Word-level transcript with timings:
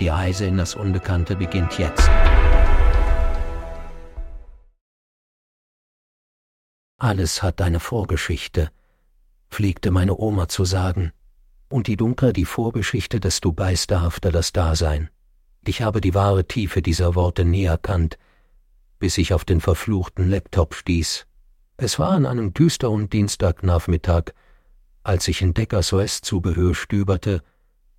Die 0.00 0.08
Reise 0.08 0.46
in 0.46 0.56
das 0.56 0.76
Unbekannte 0.76 1.34
beginnt 1.34 1.76
jetzt. 1.78 2.08
Alles 6.98 7.42
hat 7.42 7.60
eine 7.60 7.80
Vorgeschichte, 7.80 8.70
pflegte 9.50 9.90
meine 9.90 10.16
Oma 10.16 10.48
zu 10.48 10.64
sagen, 10.64 11.12
und 11.68 11.88
je 11.88 11.96
dunkler 11.96 12.32
die 12.32 12.44
Vorgeschichte, 12.44 13.18
desto 13.18 13.52
beisterhafter 13.52 14.30
das 14.30 14.52
Dasein. 14.52 15.10
Ich 15.64 15.82
habe 15.82 16.00
die 16.00 16.14
wahre 16.14 16.46
Tiefe 16.46 16.80
dieser 16.80 17.14
Worte 17.14 17.44
nie 17.44 17.64
erkannt, 17.64 18.18
bis 19.00 19.18
ich 19.18 19.32
auf 19.32 19.44
den 19.44 19.60
verfluchten 19.60 20.30
Laptop 20.30 20.74
stieß. 20.74 21.26
Es 21.76 21.98
war 21.98 22.12
an 22.12 22.24
einem 22.24 22.54
düsteren 22.54 23.10
Dienstagnachmittag, 23.10 24.32
als 25.02 25.28
ich 25.28 25.42
in 25.42 25.54
Deckers 25.54 25.92
West-Zubehör 25.92 26.74
stöberte, 26.74 27.42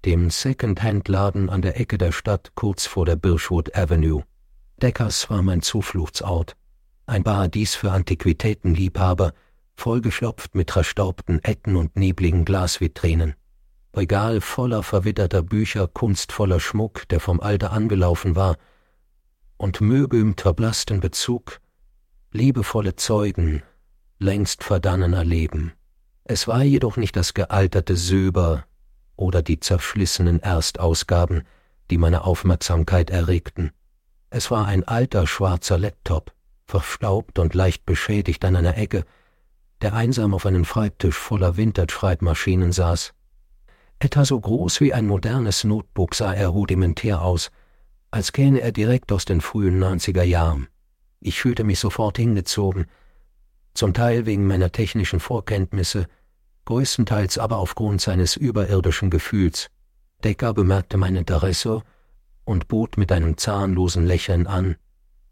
dem 0.06 0.30
Second-Hand-Laden 0.30 1.50
an 1.50 1.62
der 1.62 1.80
Ecke 1.80 1.98
der 1.98 2.12
Stadt 2.12 2.52
kurz 2.56 2.86
vor 2.86 3.06
der 3.06 3.16
Birchwood 3.16 3.76
Avenue. 3.76 4.24
Deckers 4.82 5.30
war 5.30 5.42
mein 5.42 5.62
Zufluchtsort, 5.62 6.56
ein 7.06 7.24
Paradies 7.24 7.76
für 7.76 7.92
Antiquitätenliebhaber, 7.92 9.34
vollgeschlopft 9.76 10.56
mit 10.56 10.72
verstaubten 10.72 11.44
Ecken 11.44 11.76
und 11.76 11.96
nebligen 11.96 12.46
Glasvitrinen. 12.46 13.36
Regal 13.96 14.40
voller 14.40 14.84
verwitterter 14.84 15.42
Bücher, 15.42 15.88
kunstvoller 15.88 16.60
Schmuck, 16.60 17.08
der 17.10 17.20
vom 17.20 17.42
Alter 17.42 17.72
angelaufen 17.72 18.36
war, 18.36 18.58
und 19.58 19.82
Möbel 19.82 20.22
im 20.22 20.38
verblassten 20.38 21.00
Bezug, 21.02 21.60
liebevolle 22.32 22.96
Zeugen 22.96 23.64
längst 24.20 24.64
verdannener 24.64 25.26
Leben. 25.26 25.74
Es 26.24 26.48
war 26.48 26.64
jedoch 26.64 26.98
nicht 26.98 27.16
das 27.16 27.34
gealterte 27.34 27.96
Söber 27.96 28.66
oder 29.20 29.42
die 29.42 29.60
zerschlissenen 29.60 30.42
Erstausgaben, 30.42 31.44
die 31.92 31.98
meine 31.98 32.24
Aufmerksamkeit 32.24 33.10
erregten. 33.10 33.72
Es 34.30 34.50
war 34.50 34.66
ein 34.66 34.88
alter 34.88 35.28
schwarzer 35.28 35.78
Laptop, 35.78 36.32
verstaubt 36.66 37.40
und 37.40 37.54
leicht 37.54 37.86
beschädigt 37.86 38.46
an 38.46 38.56
einer 38.56 38.78
Ecke, 38.78 39.06
der 39.82 39.94
einsam 39.94 40.34
auf 40.34 40.46
einem 40.46 40.66
Schreibtisch 40.66 41.18
voller 41.18 41.58
Vintage-Schreibmaschinen 41.58 42.72
saß. 42.72 43.14
Etwa 44.00 44.24
so 44.24 44.40
groß 44.40 44.80
wie 44.82 44.94
ein 44.94 45.08
modernes 45.08 45.64
Notebook 45.64 46.16
sah 46.16 46.34
er 46.34 46.48
rudimentär 46.48 47.22
aus, 47.22 47.52
als 48.12 48.32
käme 48.32 48.62
er 48.62 48.72
direkt 48.72 49.12
aus 49.12 49.26
den 49.26 49.42
frühen 49.42 49.84
90er 49.84 50.24
Jahren. 50.24 50.68
Ich 51.20 51.42
fühlte 51.42 51.64
mich 51.64 51.80
sofort 51.80 52.18
hingezogen, 52.18 52.86
zum 53.74 53.94
Teil 53.94 54.26
wegen 54.26 54.48
meiner 54.48 54.72
technischen 54.72 55.20
Vorkenntnisse, 55.20 56.08
größtenteils 56.70 57.40
aber 57.40 57.58
aufgrund 57.58 58.00
seines 58.00 58.36
überirdischen 58.36 59.10
Gefühls. 59.10 59.72
Decker 60.24 60.54
bemerkte 60.54 60.98
mein 60.98 61.16
Interesse 61.16 61.82
und 62.46 62.68
bot 62.68 62.96
mit 62.96 63.12
einem 63.12 63.38
zahnlosen 63.38 64.06
Lächeln 64.06 64.46
an. 64.46 64.76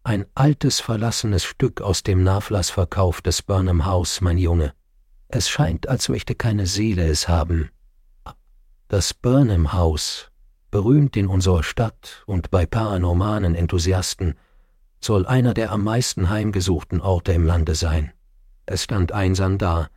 Ein 0.03 0.25
altes, 0.33 0.79
verlassenes 0.79 1.43
Stück 1.43 1.79
aus 1.79 2.01
dem 2.01 2.23
Nachlassverkauf 2.23 3.21
des 3.21 3.43
Burnham 3.43 3.85
House, 3.85 4.19
mein 4.19 4.39
Junge. 4.39 4.73
Es 5.27 5.47
scheint, 5.47 5.87
als 5.87 6.09
möchte 6.09 6.33
keine 6.33 6.65
Seele 6.65 7.07
es 7.07 7.27
haben. 7.27 7.69
Das 8.87 9.13
Burnham 9.13 9.73
House, 9.73 10.31
berühmt 10.71 11.15
in 11.15 11.27
unserer 11.27 11.61
Stadt 11.61 12.23
und 12.25 12.49
bei 12.49 12.65
paranormalen 12.65 13.53
Enthusiasten, 13.53 14.33
soll 15.01 15.27
einer 15.27 15.53
der 15.53 15.71
am 15.71 15.83
meisten 15.83 16.31
heimgesuchten 16.31 16.99
Orte 16.99 17.31
im 17.33 17.45
Lande 17.45 17.75
sein. 17.75 18.11
Es 18.65 18.85
stand 18.85 19.11
einsam 19.11 19.59
da. 19.59 19.89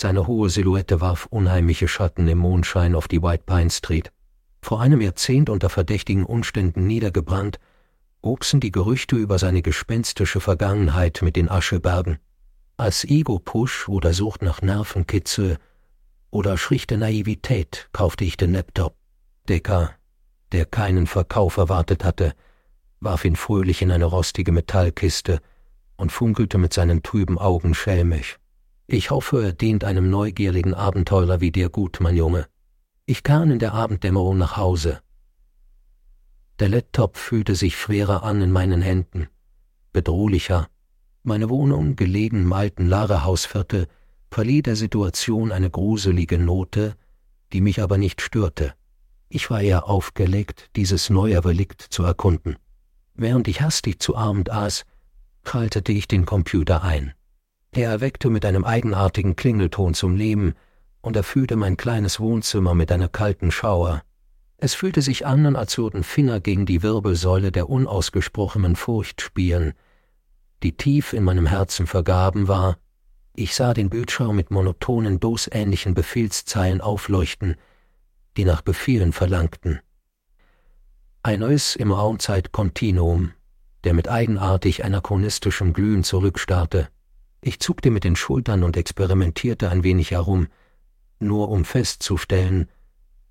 Seine 0.00 0.26
hohe 0.26 0.48
Silhouette 0.48 1.02
warf 1.02 1.26
unheimliche 1.26 1.86
Schatten 1.86 2.26
im 2.26 2.38
Mondschein 2.38 2.94
auf 2.94 3.06
die 3.06 3.22
White 3.22 3.42
Pine 3.44 3.68
Street. 3.68 4.10
Vor 4.62 4.80
einem 4.80 5.02
Jahrzehnt 5.02 5.50
unter 5.50 5.68
verdächtigen 5.68 6.24
Umständen 6.24 6.86
niedergebrannt, 6.86 7.58
wuchsen 8.22 8.60
die 8.60 8.70
Gerüchte 8.70 9.16
über 9.16 9.38
seine 9.38 9.60
gespenstische 9.60 10.40
Vergangenheit 10.40 11.20
mit 11.20 11.36
den 11.36 11.50
Aschebergen. 11.50 12.18
Als 12.78 13.04
Ego-Push 13.04 13.90
oder 13.90 14.14
Sucht 14.14 14.40
nach 14.40 14.62
Nervenkitzel 14.62 15.58
oder 16.30 16.56
schlichte 16.56 16.96
Naivität 16.96 17.90
kaufte 17.92 18.24
ich 18.24 18.38
den 18.38 18.54
Laptop. 18.54 18.96
Decker, 19.50 19.90
der 20.52 20.64
keinen 20.64 21.06
Verkauf 21.08 21.58
erwartet 21.58 22.06
hatte, 22.06 22.32
warf 23.00 23.26
ihn 23.26 23.36
fröhlich 23.36 23.82
in 23.82 23.90
eine 23.90 24.06
rostige 24.06 24.50
Metallkiste 24.52 25.40
und 25.98 26.10
funkelte 26.10 26.56
mit 26.56 26.72
seinen 26.72 27.02
trüben 27.02 27.38
Augen 27.38 27.74
schelmisch. 27.74 28.39
Ich 28.92 29.12
hoffe, 29.12 29.40
er 29.40 29.52
dient 29.52 29.84
einem 29.84 30.10
neugierigen 30.10 30.74
Abenteurer 30.74 31.40
wie 31.40 31.52
dir 31.52 31.68
gut, 31.68 31.98
mein 32.00 32.16
Junge. 32.16 32.48
Ich 33.06 33.22
kam 33.22 33.52
in 33.52 33.60
der 33.60 33.72
Abenddämmerung 33.72 34.36
nach 34.36 34.56
Hause. 34.56 34.98
Der 36.58 36.70
Laptop 36.70 37.16
fühlte 37.16 37.54
sich 37.54 37.76
schwerer 37.78 38.24
an 38.24 38.42
in 38.42 38.50
meinen 38.50 38.82
Händen, 38.82 39.28
bedrohlicher. 39.92 40.66
Meine 41.22 41.48
Wohnung, 41.50 41.94
gelegen 41.94 42.42
im 42.42 42.52
alten 42.52 42.86
Lagerhausviertel, 42.86 43.86
verlieh 44.28 44.60
der 44.60 44.74
Situation 44.74 45.52
eine 45.52 45.70
gruselige 45.70 46.38
Note, 46.40 46.96
die 47.52 47.60
mich 47.60 47.80
aber 47.80 47.96
nicht 47.96 48.20
störte. 48.20 48.74
Ich 49.28 49.50
war 49.50 49.60
eher 49.60 49.88
aufgelegt, 49.88 50.68
dieses 50.74 51.10
neue 51.10 51.44
Relikt 51.44 51.80
zu 51.80 52.02
erkunden. 52.02 52.56
Während 53.14 53.46
ich 53.46 53.62
hastig 53.62 54.02
zu 54.02 54.16
Abend 54.16 54.50
aß, 54.50 54.84
schaltete 55.46 55.92
ich 55.92 56.08
den 56.08 56.26
Computer 56.26 56.82
ein. 56.82 57.14
Er 57.72 57.90
erweckte 57.90 58.30
mit 58.30 58.44
einem 58.44 58.64
eigenartigen 58.64 59.36
Klingelton 59.36 59.94
zum 59.94 60.16
Leben 60.16 60.54
und 61.02 61.16
erfüllte 61.16 61.56
mein 61.56 61.76
kleines 61.76 62.18
Wohnzimmer 62.18 62.74
mit 62.74 62.90
einer 62.90 63.08
kalten 63.08 63.50
Schauer. 63.50 64.02
Es 64.58 64.74
fühlte 64.74 65.02
sich 65.02 65.24
an, 65.24 65.56
als 65.56 65.78
würden 65.78 66.02
Finger 66.02 66.40
gegen 66.40 66.66
die 66.66 66.82
Wirbelsäule 66.82 67.52
der 67.52 67.70
unausgesprochenen 67.70 68.76
Furcht 68.76 69.22
spielen, 69.22 69.72
die 70.62 70.76
tief 70.76 71.12
in 71.12 71.24
meinem 71.24 71.46
Herzen 71.46 71.86
vergaben 71.86 72.48
war. 72.48 72.76
Ich 73.34 73.54
sah 73.54 73.72
den 73.72 73.88
Bildschirm 73.88 74.36
mit 74.36 74.50
monotonen, 74.50 75.20
dosähnlichen 75.20 75.94
Befehlszeilen 75.94 76.80
aufleuchten, 76.80 77.56
die 78.36 78.44
nach 78.44 78.60
Befehlen 78.60 79.12
verlangten. 79.12 79.80
Ein 81.22 81.40
neues 81.40 81.76
im 81.76 81.92
Raumzeit-Kontinuum, 81.92 83.32
der 83.84 83.94
mit 83.94 84.08
eigenartig 84.08 84.84
anachronistischem 84.84 85.72
Glühen 85.72 86.04
zurückstarrte. 86.04 86.88
Ich 87.42 87.60
zuckte 87.60 87.90
mit 87.90 88.04
den 88.04 88.16
Schultern 88.16 88.62
und 88.62 88.76
experimentierte 88.76 89.70
ein 89.70 89.82
wenig 89.82 90.10
herum, 90.10 90.48
nur 91.18 91.48
um 91.48 91.64
festzustellen, 91.64 92.68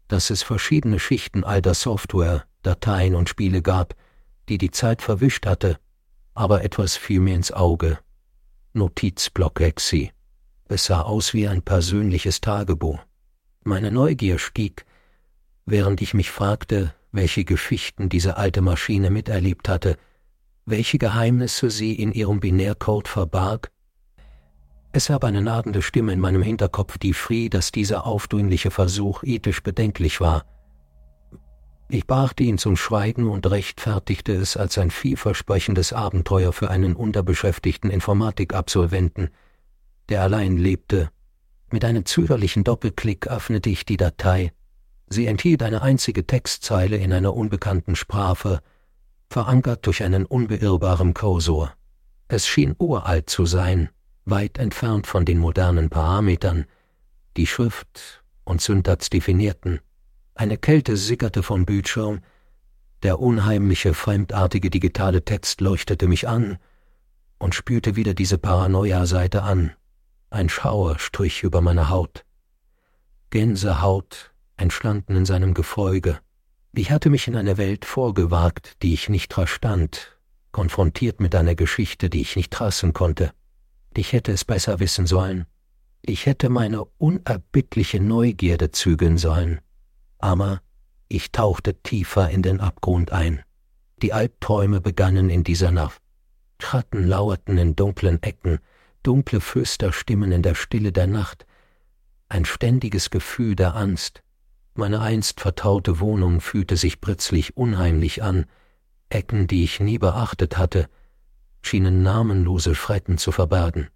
dass 0.08 0.30
es 0.30 0.42
verschiedene 0.42 1.00
Schichten 1.00 1.44
alter 1.44 1.74
Software, 1.74 2.46
Dateien 2.64 3.16
und 3.16 3.30
Spiele 3.30 3.62
gab, 3.62 3.96
die 4.50 4.58
die 4.58 4.72
Zeit 4.72 5.02
verwischt 5.02 5.46
hatte, 5.46 5.80
aber 6.34 6.64
etwas 6.64 6.98
fiel 6.98 7.20
mir 7.20 7.36
ins 7.36 7.52
Auge. 7.52 8.00
Notizblock 8.74 9.62
Exi. 9.62 10.12
Es 10.66 10.86
sah 10.86 11.02
aus 11.02 11.34
wie 11.34 11.48
ein 11.48 11.62
persönliches 11.62 12.42
Tagebuch. 12.42 13.00
Meine 13.64 13.92
Neugier 13.92 14.40
stieg, 14.40 14.86
während 15.66 16.02
ich 16.02 16.14
mich 16.14 16.32
fragte, 16.32 16.94
welche 17.12 17.44
Geschichten 17.44 18.10
diese 18.10 18.38
alte 18.38 18.62
Maschine 18.62 19.10
miterlebt 19.10 19.68
hatte, 19.68 19.98
welche 20.66 20.98
Geheimnisse 20.98 21.70
sie 21.70 21.94
in 21.94 22.12
ihrem 22.12 22.40
Binärcode 22.40 23.08
verbarg. 23.08 23.72
Es 24.92 25.08
gab 25.08 25.24
eine 25.24 25.42
nagende 25.42 25.82
Stimme 25.82 26.14
in 26.14 26.20
meinem 26.20 26.42
Hinterkopf, 26.42 26.98
die 26.98 27.14
schrie, 27.14 27.50
dass 27.50 27.72
dieser 27.72 28.06
aufdringliche 28.06 28.72
Versuch 28.72 29.24
ethisch 29.24 29.62
bedenklich 29.62 30.20
war. 30.20 30.46
Ich 31.90 32.06
brachte 32.06 32.44
ihn 32.44 32.58
zum 32.58 32.76
Schweigen 32.76 33.30
und 33.30 33.50
rechtfertigte 33.50 34.34
es 34.34 34.58
als 34.58 34.78
ein 34.78 34.92
vielversprechendes 34.92 35.94
Abenteuer 35.94 36.54
für 36.54 36.70
einen 36.70 36.96
unterbeschäftigten 36.96 37.90
Informatikabsolventen, 37.90 39.30
der 40.10 40.22
allein 40.22 40.58
lebte. 40.58 41.10
Mit 41.72 41.86
einem 41.86 42.06
zögerlichen 42.06 42.64
Doppelklick 42.64 43.28
öffnete 43.28 43.70
ich 43.70 43.86
die 43.86 43.98
Datei 43.98 44.52
Sie 45.12 45.26
enthielt 45.26 45.64
eine 45.64 45.82
einzige 45.82 46.28
Textzeile 46.28 46.98
in 46.98 47.12
einer 47.12 47.34
unbekannten 47.34 47.96
Sprache, 47.96 48.62
verankert 49.30 49.88
durch 49.88 50.04
einen 50.04 50.26
unbeirrbaren 50.26 51.16
Kursor. 51.16 51.74
Es 52.28 52.48
schien 52.48 52.76
uralt 52.78 53.28
zu 53.28 53.48
sein, 53.48 53.90
weit 54.30 54.58
entfernt 54.58 55.08
von 55.08 55.26
den 55.26 55.38
modernen 55.38 55.90
Parametern, 55.90 56.66
die 57.38 57.48
Schrift 57.48 58.24
und 58.44 58.62
Syntax 58.62 59.10
definierten. 59.10 59.80
Eine 60.36 60.58
Kälte 60.58 60.98
sickerte 60.98 61.44
vom 61.44 61.66
Bildschirm, 61.66 62.22
der 63.04 63.20
unheimliche, 63.20 63.94
fremdartige 63.94 64.70
digitale 64.70 65.24
Text 65.24 65.62
leuchtete 65.62 66.08
mich 66.08 66.28
an 66.28 66.58
und 67.38 67.56
spürte 67.56 67.96
wieder 67.96 68.14
diese 68.14 68.38
Paranoia-Seite 68.38 69.44
an. 69.44 69.72
Ein 70.30 70.50
Schauer 70.50 71.00
strich 71.00 71.44
über 71.44 71.62
meine 71.62 71.90
Haut. 71.90 72.26
Gänsehaut 73.30 74.34
entstanden 74.58 75.16
in 75.16 75.26
seinem 75.26 75.54
Gefolge. 75.54 76.20
Ich 76.74 76.92
hatte 76.92 77.10
mich 77.10 77.28
in 77.28 77.36
eine 77.36 77.58
Welt 77.58 77.86
vorgewagt, 77.86 78.82
die 78.84 78.94
ich 78.94 79.10
nicht 79.10 79.34
verstand, 79.34 80.18
konfrontiert 80.52 81.20
mit 81.20 81.34
einer 81.36 81.56
Geschichte, 81.56 82.10
die 82.10 82.22
ich 82.22 82.36
nicht 82.36 82.52
trassen 82.52 82.94
konnte. 82.94 83.32
Ich 83.96 84.14
hätte 84.14 84.32
es 84.32 84.46
besser 84.46 84.80
wissen 84.80 85.06
sollen. 85.08 85.46
Ich 86.02 86.26
hätte 86.26 86.50
meine 86.50 86.86
unerbittliche 86.98 88.00
Neugierde 88.00 88.72
zügeln 88.72 89.18
sollen. 89.18 89.60
Aber 90.18 90.62
ich 91.08 91.32
tauchte 91.32 91.82
tiefer 91.82 92.30
in 92.30 92.42
den 92.42 92.60
Abgrund 92.60 93.12
ein. 93.12 93.44
Die 94.02 94.14
Albträume 94.14 94.80
begannen 94.80 95.30
in 95.30 95.44
dieser 95.44 95.72
Nacht. 95.72 96.02
Schatten 96.62 97.08
lauerten 97.08 97.58
in 97.58 97.76
dunklen 97.76 98.22
Ecken, 98.22 98.60
dunkle 99.04 99.42
Flüsterstimmen 99.42 100.32
in 100.32 100.44
der 100.44 100.56
Stille 100.56 100.92
der 100.92 101.08
Nacht, 101.08 101.46
ein 102.28 102.46
ständiges 102.46 103.10
Gefühl 103.10 103.56
der 103.56 103.76
Angst. 103.76 104.22
Meine 104.76 105.02
einst 105.02 105.40
vertraute 105.40 106.00
Wohnung 106.00 106.42
fühlte 106.42 106.78
sich 106.78 107.02
plötzlich 107.02 107.58
unheimlich 107.58 108.24
an, 108.24 108.46
Ecken, 109.10 109.48
die 109.48 109.64
ich 109.64 109.80
nie 109.80 109.98
beachtet 109.98 110.58
hatte, 110.58 110.88
schienen 111.70 112.02
namenlose 112.02 112.74
Schrecken 112.74 113.20
zu 113.20 113.32
verbergen. 113.32 113.90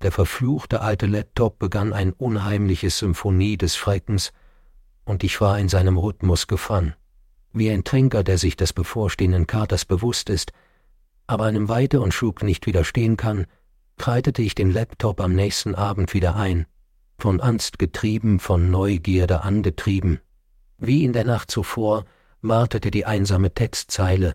Der 0.00 0.12
verfluchte 0.12 0.80
alte 0.80 1.06
Laptop 1.06 1.58
begann 1.58 1.92
ein 1.92 2.12
unheimliches 2.12 2.98
Symphonie 2.98 3.56
des 3.56 3.76
Schreckens, 3.76 4.32
und 5.04 5.24
ich 5.24 5.40
war 5.40 5.58
in 5.58 5.68
seinem 5.68 5.98
Rhythmus 5.98 6.46
gefangen, 6.46 6.94
wie 7.52 7.68
ein 7.70 7.82
Trinker, 7.82 8.22
der 8.22 8.38
sich 8.38 8.54
des 8.56 8.72
bevorstehenden 8.72 9.48
Katers 9.48 9.84
bewusst 9.84 10.30
ist, 10.30 10.52
aber 11.26 11.46
einem 11.46 11.68
Weite 11.68 12.00
und 12.00 12.14
Schub 12.14 12.44
nicht 12.44 12.64
widerstehen 12.66 13.16
kann, 13.16 13.46
kreitete 13.96 14.42
ich 14.42 14.54
den 14.54 14.70
Laptop 14.70 15.20
am 15.20 15.34
nächsten 15.34 15.74
Abend 15.74 16.14
wieder 16.14 16.36
ein, 16.36 16.66
von 17.18 17.40
Angst 17.40 17.80
getrieben, 17.80 18.38
von 18.38 18.70
Neugierde 18.70 19.40
angetrieben. 19.42 20.20
Wie 20.78 21.04
in 21.04 21.12
der 21.12 21.24
Nacht 21.24 21.50
zuvor 21.50 22.04
wartete 22.40 22.92
die 22.92 23.04
einsame 23.04 23.52
Textzeile, 23.52 24.34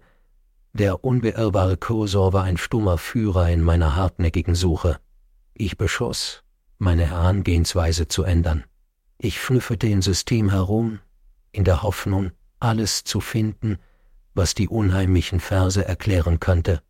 der 0.74 1.04
unbeirrbare 1.04 1.78
Kursor 1.78 2.34
war 2.34 2.44
ein 2.44 2.58
stummer 2.58 2.98
Führer 2.98 3.50
in 3.50 3.62
meiner 3.62 3.96
hartnäckigen 3.96 4.56
Suche. 4.56 5.00
Ich 5.54 5.78
beschloss, 5.78 6.44
meine 6.78 7.06
Herangehensweise 7.06 8.08
zu 8.08 8.24
ändern. 8.24 8.64
Ich 9.18 9.42
schnüffelte 9.42 9.88
im 9.88 10.02
System 10.02 10.50
herum, 10.50 11.00
in 11.52 11.64
der 11.64 11.84
Hoffnung, 11.84 12.32
alles 12.60 13.04
zu 13.04 13.20
finden, 13.20 13.78
was 14.34 14.56
die 14.56 14.70
unheimlichen 14.70 15.40
Verse 15.40 15.84
erklären 15.84 16.40
könnte. 16.40 16.82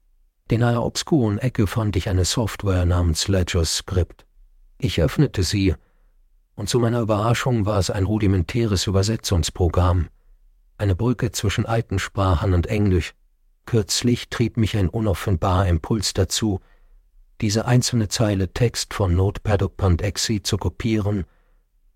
In 0.50 0.64
einer 0.64 0.84
obskuren 0.84 1.40
Ecke 1.40 1.66
fand 1.66 1.96
ich 1.96 2.10
eine 2.10 2.26
Software 2.26 2.86
namens 2.86 3.28
Ledger 3.28 3.66
Script. 3.66 4.26
Ich 4.78 5.02
öffnete 5.02 5.44
sie, 5.44 5.76
und 6.56 6.70
zu 6.70 6.80
meiner 6.80 7.00
Überraschung 7.00 7.66
war 7.66 7.80
es 7.80 7.90
ein 7.90 8.04
rudimentäres 8.04 8.86
Übersetzungsprogramm, 8.86 10.10
eine 10.78 10.96
Brücke 10.96 11.32
zwischen 11.32 11.66
alten 11.66 12.00
Sprachen 12.00 12.54
und 12.54 12.68
Englisch. 12.68 13.14
Kürzlich 13.66 14.30
trieb 14.30 14.58
mich 14.58 14.76
ein 14.76 14.90
unoffenbarer 14.90 15.68
Impuls 15.68 16.14
dazu, 16.14 16.60
diese 17.42 17.66
einzelne 17.66 18.08
Zeile 18.08 18.54
Text 18.54 18.94
von 18.94 19.16
Notepad.exe 19.16 20.44
zu 20.44 20.58
kopieren 20.58 21.26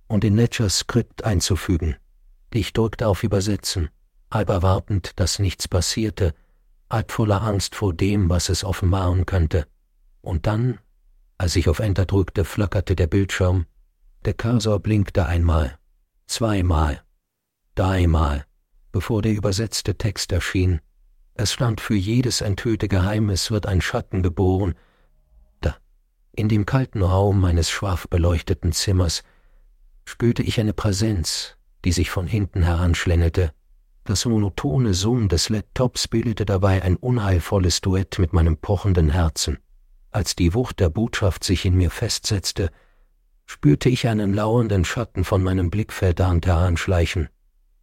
und 0.07 0.23
in 0.23 0.35
Ledger 0.35 0.69
Script 0.69 1.23
einzufügen. 1.23 1.95
Ich 2.53 2.73
drückte 2.73 3.07
auf 3.07 3.23
Übersetzen, 3.23 3.89
halb 4.31 4.49
erwartend, 4.49 5.19
dass 5.19 5.39
nichts 5.39 5.67
passierte, 5.67 6.33
halb 6.89 7.11
voller 7.11 7.41
Angst 7.41 7.75
vor 7.75 7.93
dem, 7.93 8.29
was 8.29 8.49
es 8.49 8.63
offenbaren 8.63 9.25
könnte. 9.25 9.67
Und 10.21 10.47
dann, 10.47 10.79
als 11.37 11.55
ich 11.55 11.69
auf 11.69 11.79
Enter 11.79 12.05
drückte, 12.05 12.45
flackerte 12.45 12.95
der 12.95 13.07
Bildschirm, 13.07 13.65
der 14.23 14.33
Cursor 14.33 14.79
blinkte 14.79 15.25
einmal, 15.25 15.77
zweimal, 16.25 17.03
dreimal, 17.75 18.45
bevor 18.91 19.21
der 19.21 19.33
übersetzte 19.33 19.97
Text 19.97 20.31
erschien. 20.31 20.81
Es 21.37 21.51
stand 21.51 21.81
für 21.81 21.95
jedes 21.95 22.39
enthüllte 22.39 22.87
Geheimnis 22.87 23.51
wird 23.51 23.65
ein 23.65 23.81
Schatten 23.81 24.23
geboren. 24.23 24.73
Da, 25.59 25.75
in 26.31 26.47
dem 26.47 26.65
kalten 26.65 27.01
Raum 27.01 27.41
meines 27.41 27.69
schwach 27.69 28.07
beleuchteten 28.07 28.71
Zimmers, 28.71 29.21
spürte 30.05 30.43
ich 30.43 30.61
eine 30.61 30.71
Präsenz, 30.73 31.57
die 31.83 31.91
sich 31.91 32.09
von 32.09 32.25
hinten 32.25 32.63
heranschlängelte. 32.63 33.51
Das 34.05 34.23
monotone 34.25 34.93
Summen 34.93 35.27
des 35.27 35.49
Laptops 35.49 36.07
bildete 36.07 36.45
dabei 36.45 36.81
ein 36.83 36.95
unheilvolles 36.95 37.81
Duett 37.81 38.17
mit 38.17 38.31
meinem 38.31 38.55
pochenden 38.55 39.09
Herzen. 39.09 39.57
Als 40.11 40.37
die 40.37 40.53
Wucht 40.53 40.79
der 40.79 40.89
Botschaft 40.89 41.43
sich 41.43 41.65
in 41.65 41.75
mir 41.75 41.91
festsetzte, 41.91 42.69
spürte 43.45 43.89
ich 43.89 44.07
einen 44.07 44.33
lauernden 44.33 44.85
Schatten 44.85 45.25
von 45.25 45.43
meinem 45.43 45.69
Blickfeldrand 45.69 46.45
heranschleichen. 46.45 47.27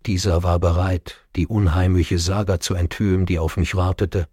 Dieser 0.06 0.42
war 0.42 0.58
bereit, 0.58 1.26
die 1.36 1.46
unheimliche 1.46 2.18
Saga 2.18 2.58
zu 2.58 2.74
enthüllen, 2.74 3.24
die 3.24 3.38
auf 3.38 3.56
mich 3.56 3.76
wartete. 3.76 4.26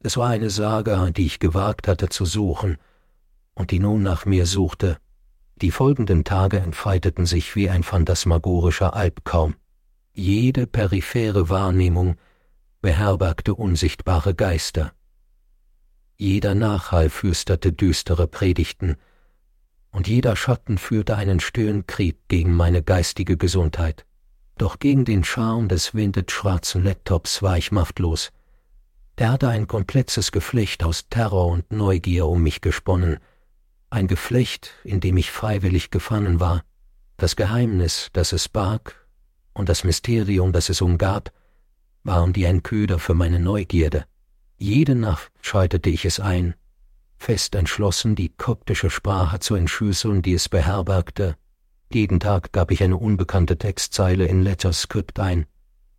Es 0.00 0.16
war 0.16 0.28
eine 0.28 0.48
Saga, 0.48 1.10
die 1.10 1.26
ich 1.26 1.40
gewagt 1.40 1.88
hatte 1.88 2.08
zu 2.08 2.24
suchen 2.24 2.78
und 3.54 3.72
die 3.72 3.80
nun 3.80 4.02
nach 4.02 4.26
mir 4.26 4.46
suchte. 4.46 4.98
Die 5.56 5.72
folgenden 5.72 6.22
Tage 6.22 6.60
entfalteten 6.60 7.26
sich 7.26 7.56
wie 7.56 7.68
ein 7.68 7.82
phantasmagorischer 7.82 8.94
Albtraum. 8.94 9.56
Jede 10.12 10.68
periphere 10.68 11.48
Wahrnehmung 11.48 12.16
beherbergte 12.80 13.56
unsichtbare 13.56 14.36
Geister. 14.36 14.92
Jeder 16.16 16.54
Nachhall 16.54 17.10
flüsterte 17.10 17.72
düstere 17.72 18.28
Predigten, 18.28 18.96
und 19.90 20.06
jeder 20.06 20.36
Schatten 20.36 20.78
führte 20.78 21.16
einen 21.16 21.40
stillen 21.40 21.86
Krieg 21.88 22.18
gegen 22.28 22.54
meine 22.54 22.82
geistige 22.82 23.36
Gesundheit. 23.36 24.04
Doch 24.58 24.80
gegen 24.80 25.04
den 25.04 25.22
Charme 25.22 25.68
des 25.68 25.94
windet 25.94 26.32
schwarzen 26.32 26.82
Laptops 26.82 27.42
war 27.42 27.56
ich 27.56 27.70
machtlos. 27.70 28.32
Er 29.14 29.30
hatte 29.30 29.48
ein 29.48 29.68
komplexes 29.68 30.32
Geflecht 30.32 30.82
aus 30.82 31.08
Terror 31.08 31.46
und 31.46 31.70
Neugier 31.70 32.26
um 32.26 32.42
mich 32.42 32.60
gesponnen, 32.60 33.18
ein 33.90 34.08
Geflecht, 34.08 34.72
in 34.84 35.00
dem 35.00 35.16
ich 35.16 35.30
freiwillig 35.30 35.90
gefangen 35.90 36.40
war, 36.40 36.62
das 37.16 37.36
Geheimnis, 37.36 38.10
das 38.12 38.32
es 38.32 38.48
barg, 38.48 39.06
und 39.54 39.68
das 39.68 39.84
Mysterium, 39.84 40.52
das 40.52 40.68
es 40.68 40.80
umgab, 40.80 41.32
waren 42.02 42.36
wie 42.36 42.46
ein 42.46 42.62
Köder 42.62 42.98
für 42.98 43.14
meine 43.14 43.40
Neugierde. 43.40 44.06
Jede 44.56 44.94
Nacht 44.94 45.32
schaltete 45.40 45.88
ich 45.88 46.04
es 46.04 46.20
ein, 46.20 46.54
fest 47.16 47.54
entschlossen, 47.54 48.14
die 48.14 48.28
koptische 48.28 48.90
Sprache 48.90 49.38
zu 49.38 49.54
entschlüsseln, 49.54 50.20
die 50.20 50.34
es 50.34 50.48
beherbergte. 50.48 51.36
Jeden 51.90 52.20
Tag 52.20 52.52
gab 52.52 52.70
ich 52.70 52.82
eine 52.82 52.98
unbekannte 52.98 53.56
Textzeile 53.56 54.26
in 54.26 54.42
Letterscript 54.42 55.18
ein. 55.20 55.46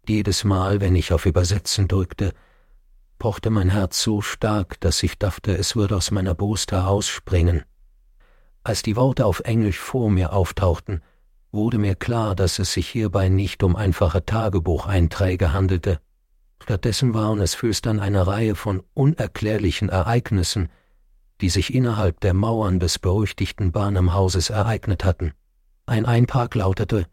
Jedes 0.07 0.43
Mal, 0.43 0.81
wenn 0.81 0.95
ich 0.95 1.13
auf 1.13 1.25
Übersetzen 1.25 1.87
drückte, 1.87 2.33
pochte 3.17 3.49
mein 3.49 3.69
Herz 3.69 4.01
so 4.01 4.21
stark, 4.21 4.79
dass 4.81 5.01
ich 5.01 5.17
dachte, 5.17 5.57
es 5.57 5.75
würde 5.75 5.97
aus 5.97 6.11
meiner 6.11 6.35
Brust 6.35 6.71
herausspringen. 6.71 7.63
Als 8.63 8.83
die 8.83 8.95
Worte 8.95 9.25
auf 9.25 9.39
Englisch 9.39 9.79
vor 9.79 10.11
mir 10.11 10.31
auftauchten, 10.31 11.01
wurde 11.51 11.79
mir 11.79 11.95
klar, 11.95 12.35
dass 12.35 12.59
es 12.59 12.71
sich 12.73 12.87
hierbei 12.87 13.27
nicht 13.27 13.63
um 13.63 13.75
einfache 13.75 14.23
Tagebucheinträge 14.23 15.53
handelte. 15.53 15.99
Stattdessen 16.61 17.15
waren 17.15 17.41
es 17.41 17.55
flüstern 17.55 17.99
eine 17.99 18.27
Reihe 18.27 18.53
von 18.53 18.83
unerklärlichen 18.93 19.89
Ereignissen, 19.89 20.69
die 21.41 21.49
sich 21.49 21.73
innerhalb 21.73 22.19
der 22.19 22.35
Mauern 22.35 22.79
des 22.79 22.99
berüchtigten 22.99 23.71
Barnum-Hauses 23.71 24.51
ereignet 24.51 25.03
hatten. 25.03 25.33
Ein 25.89 26.05
Einpark 26.05 26.53
lautete, 26.53 27.07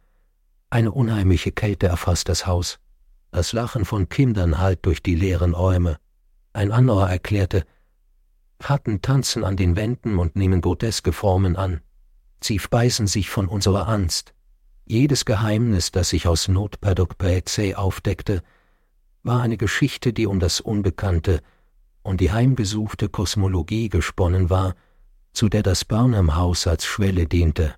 eine 0.69 0.93
unheimliche 0.93 1.51
Kälte 1.51 1.87
erfasst 1.87 2.29
das 2.29 2.47
Haus. 2.47 2.79
Das 3.31 3.55
Lachen 3.55 3.87
von 3.87 4.11
Kindern 4.11 4.59
hallt 4.59 4.85
durch 4.85 5.03
die 5.03 5.15
leeren 5.15 5.55
Räume. 5.55 5.97
Ein 6.53 6.73
anderer 6.73 7.09
erklärte, 7.09 7.65
Ratten 8.61 9.01
tanzen 9.01 9.45
an 9.45 9.57
den 9.57 9.77
Wänden 9.77 10.19
und 10.19 10.37
nehmen 10.37 10.61
groteske 10.61 11.15
Formen 11.15 11.57
an. 11.57 11.81
Sie 12.43 12.59
speisen 12.59 13.07
sich 13.07 13.31
von 13.31 13.49
unserer 13.49 13.89
Angst. 13.89 14.35
Jedes 14.85 15.25
Geheimnis, 15.25 15.91
das 15.91 16.11
sich 16.11 16.29
aus 16.29 16.47
Notpaddock 16.47 17.17
Paetsay 17.17 17.77
aufdeckte, 17.77 18.43
war 19.23 19.41
eine 19.41 19.57
Geschichte, 19.57 20.13
die 20.13 20.27
um 20.27 20.39
das 20.39 20.61
Unbekannte 20.61 21.41
und 22.03 22.21
die 22.21 22.31
heimgesuchte 22.31 23.09
Kosmologie 23.09 23.89
gesponnen 23.89 24.51
war, 24.51 24.75
zu 25.33 25.49
der 25.49 25.63
das 25.63 25.87
Barnum-Haus 25.87 26.67
als 26.67 26.85
Schwelle 26.85 27.27
diente. 27.27 27.75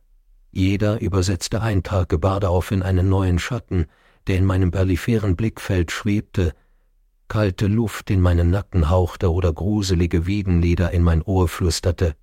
Jeder 0.50 1.00
übersetzte 1.00 1.60
Eintrag 1.60 2.08
gebar 2.08 2.40
darauf 2.40 2.70
in 2.70 2.82
einen 2.82 3.08
neuen 3.08 3.38
Schatten, 3.38 3.86
der 4.26 4.36
in 4.36 4.44
meinem 4.44 4.70
perlipheren 4.70 5.36
Blickfeld 5.36 5.90
schwebte, 5.90 6.54
kalte 7.28 7.66
Luft 7.66 8.10
in 8.10 8.20
meinen 8.20 8.50
Nacken 8.50 8.88
hauchte 8.88 9.32
oder 9.32 9.52
gruselige 9.52 10.26
Wiedenlieder 10.26 10.90
in 10.92 11.02
mein 11.02 11.22
Ohr 11.22 11.48
flüsterte. 11.48 12.16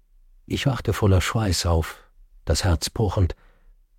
Ich 0.47 0.65
wachte 0.65 0.93
voller 0.93 1.21
Schweiß 1.21 1.65
auf, 1.67 1.97
das 2.43 2.63
Herz 2.63 2.89
pochend, 2.89 3.35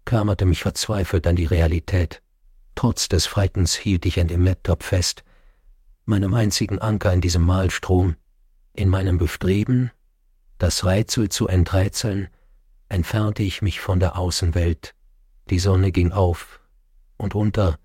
klammerte 0.04 0.46
mich 0.46 0.62
verzweifelt 0.62 1.26
an 1.26 1.36
die 1.36 1.46
Realität. 1.46 2.22
Trotz 2.74 3.08
des 3.08 3.26
Freitens 3.26 3.74
hielt 3.74 4.06
ich 4.06 4.20
an 4.20 4.28
dem 4.28 4.44
Laptop 4.44 4.82
fest, 4.82 5.24
meinem 6.04 6.34
einzigen 6.34 6.78
Anker 6.78 7.12
in 7.12 7.20
diesem 7.20 7.42
Malstrom, 7.42 8.16
in 8.72 8.88
meinem 8.88 9.18
Bestreben, 9.18 9.90
das 10.58 10.84
Rätsel 10.84 11.28
zu 11.28 11.48
enträtseln, 11.48 12.28
entfernte 12.88 13.42
ich 13.42 13.62
mich 13.62 13.80
von 13.80 14.00
der 14.00 14.18
Außenwelt. 14.18 14.94
Die 15.50 15.58
Sonne 15.58 15.92
ging 15.92 16.12
auf 16.12 16.60
und 17.16 17.34
unter, 17.34 17.78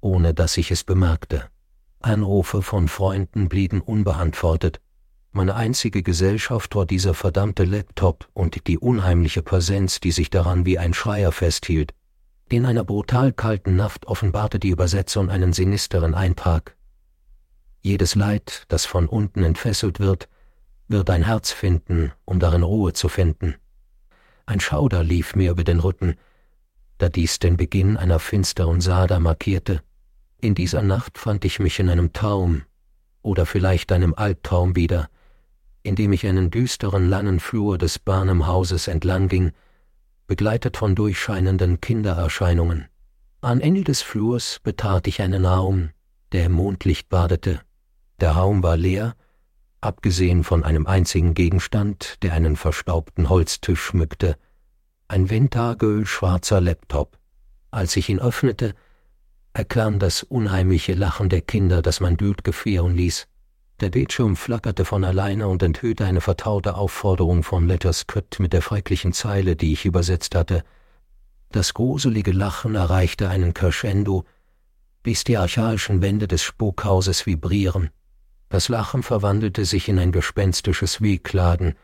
ohne 0.00 0.34
dass 0.34 0.56
ich 0.56 0.70
es 0.70 0.84
bemerkte. 0.84 1.48
Anrufe 2.00 2.62
von 2.62 2.88
Freunden 2.88 3.48
blieben 3.48 3.80
unbeantwortet. 3.80 4.80
Meine 5.30 5.54
einzige 5.54 6.02
Gesellschaft 6.02 6.74
war 6.74 6.84
dieser 6.84 7.14
verdammte 7.14 7.64
Laptop 7.64 8.28
und 8.34 8.66
die 8.66 8.78
unheimliche 8.78 9.42
Präsenz, 9.42 10.00
die 10.00 10.12
sich 10.12 10.28
daran 10.28 10.66
wie 10.66 10.78
ein 10.78 10.92
Schreier 10.92 11.32
festhielt. 11.32 11.94
In 12.50 12.66
einer 12.66 12.84
brutal 12.84 13.32
kalten 13.32 13.76
Nacht 13.76 14.06
offenbarte 14.06 14.58
die 14.58 14.68
Übersetzung 14.68 15.30
einen 15.30 15.54
sinisteren 15.54 16.14
Eintrag. 16.14 16.76
Jedes 17.80 18.14
Leid, 18.14 18.64
das 18.68 18.84
von 18.84 19.08
unten 19.08 19.42
entfesselt 19.42 20.00
wird, 20.00 20.28
wird 20.88 21.08
ein 21.08 21.24
Herz 21.24 21.50
finden, 21.50 22.12
um 22.26 22.38
darin 22.38 22.62
Ruhe 22.62 22.92
zu 22.92 23.08
finden. 23.08 23.54
Ein 24.52 24.60
Schauder 24.60 25.02
lief 25.02 25.34
mir 25.34 25.52
über 25.52 25.64
den 25.64 25.80
Rücken, 25.80 26.14
da 26.98 27.08
dies 27.08 27.38
den 27.38 27.56
Beginn 27.56 27.96
einer 27.96 28.18
finsteren 28.18 28.82
Saga 28.82 29.18
markierte. 29.18 29.80
In 30.42 30.54
dieser 30.54 30.82
Nacht 30.82 31.16
fand 31.16 31.46
ich 31.46 31.58
mich 31.58 31.78
in 31.80 31.88
einem 31.88 32.12
Traum 32.12 32.60
oder 33.22 33.46
vielleicht 33.46 33.92
einem 33.92 34.12
Albtraum 34.12 34.76
wieder, 34.76 35.08
in 35.82 35.96
dem 35.96 36.12
ich 36.12 36.26
einen 36.26 36.50
düsteren 36.50 37.08
langen 37.08 37.40
Flur 37.40 37.78
des 37.78 37.98
Barnum-Hauses 37.98 38.88
entlang 38.88 39.28
ging, 39.28 39.52
begleitet 40.26 40.76
von 40.76 40.94
durchscheinenden 40.94 41.80
Kindererscheinungen. 41.80 42.88
Am 43.40 43.58
Ende 43.58 43.84
des 43.84 44.02
Flurs 44.02 44.60
betrat 44.62 45.06
ich 45.06 45.22
einen 45.22 45.46
Raum, 45.46 45.92
der 46.32 46.44
im 46.44 46.52
Mondlicht 46.52 47.08
badete. 47.08 47.62
Der 48.20 48.32
Raum 48.32 48.62
war 48.62 48.76
leer, 48.76 49.14
abgesehen 49.82 50.44
von 50.44 50.64
einem 50.64 50.86
einzigen 50.86 51.34
Gegenstand, 51.34 52.22
der 52.22 52.32
einen 52.32 52.56
verstaubten 52.56 53.28
Holztisch 53.28 53.82
schmückte, 53.82 54.36
ein 55.08 55.28
schwarzer 56.06 56.60
Laptop. 56.60 57.18
Als 57.70 57.96
ich 57.96 58.08
ihn 58.08 58.18
öffnete, 58.18 58.74
erklang 59.52 59.98
das 59.98 60.22
unheimliche 60.22 60.94
Lachen 60.94 61.28
der 61.28 61.42
Kinder, 61.42 61.82
das 61.82 62.00
mein 62.00 62.16
Blut 62.16 62.44
gefrieren 62.44 62.94
ließ. 62.94 63.26
Der 63.80 63.90
Bildschirm 63.90 64.36
flackerte 64.36 64.84
von 64.84 65.04
alleine 65.04 65.48
und 65.48 65.62
enthüllte 65.62 66.06
eine 66.06 66.20
vertraute 66.20 66.76
Aufforderung 66.76 67.42
von 67.42 67.66
Letterscript 67.66 68.40
mit 68.40 68.52
der 68.52 68.60
schrecklichen 68.62 69.12
Zeile, 69.12 69.56
die 69.56 69.72
ich 69.72 69.84
übersetzt 69.84 70.34
hatte. 70.34 70.62
Das 71.50 71.74
gruselige 71.74 72.32
Lachen 72.32 72.76
erreichte 72.76 73.28
einen 73.28 73.52
Crescendo, 73.52 74.24
bis 75.02 75.24
die 75.24 75.36
archaischen 75.36 76.00
Wände 76.00 76.28
des 76.28 76.42
Spukhauses 76.42 77.26
vibrieren. 77.26 77.90
Das 78.52 78.68
Lachen 78.68 79.02
verwandelte 79.02 79.64
sich 79.64 79.88
in 79.88 79.98
ein 79.98 80.12
gespenstisches 80.12 81.00
Wehklagen, 81.00 81.74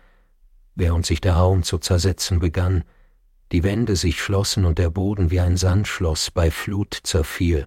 während 0.75 1.07
sich 1.07 1.23
der 1.23 1.37
Raum 1.37 1.63
zu 1.63 1.79
zersetzen 1.79 2.41
begann, 2.41 2.85
die 3.53 3.63
Wände 3.63 3.97
sich 3.97 4.21
schlossen 4.21 4.67
und 4.67 4.79
der 4.79 4.91
Boden 4.91 5.31
wie 5.31 5.41
ein 5.41 5.57
Sandschloss 5.57 6.31
bei 6.31 6.51
Flut 6.51 6.93
zerfiel. 7.05 7.67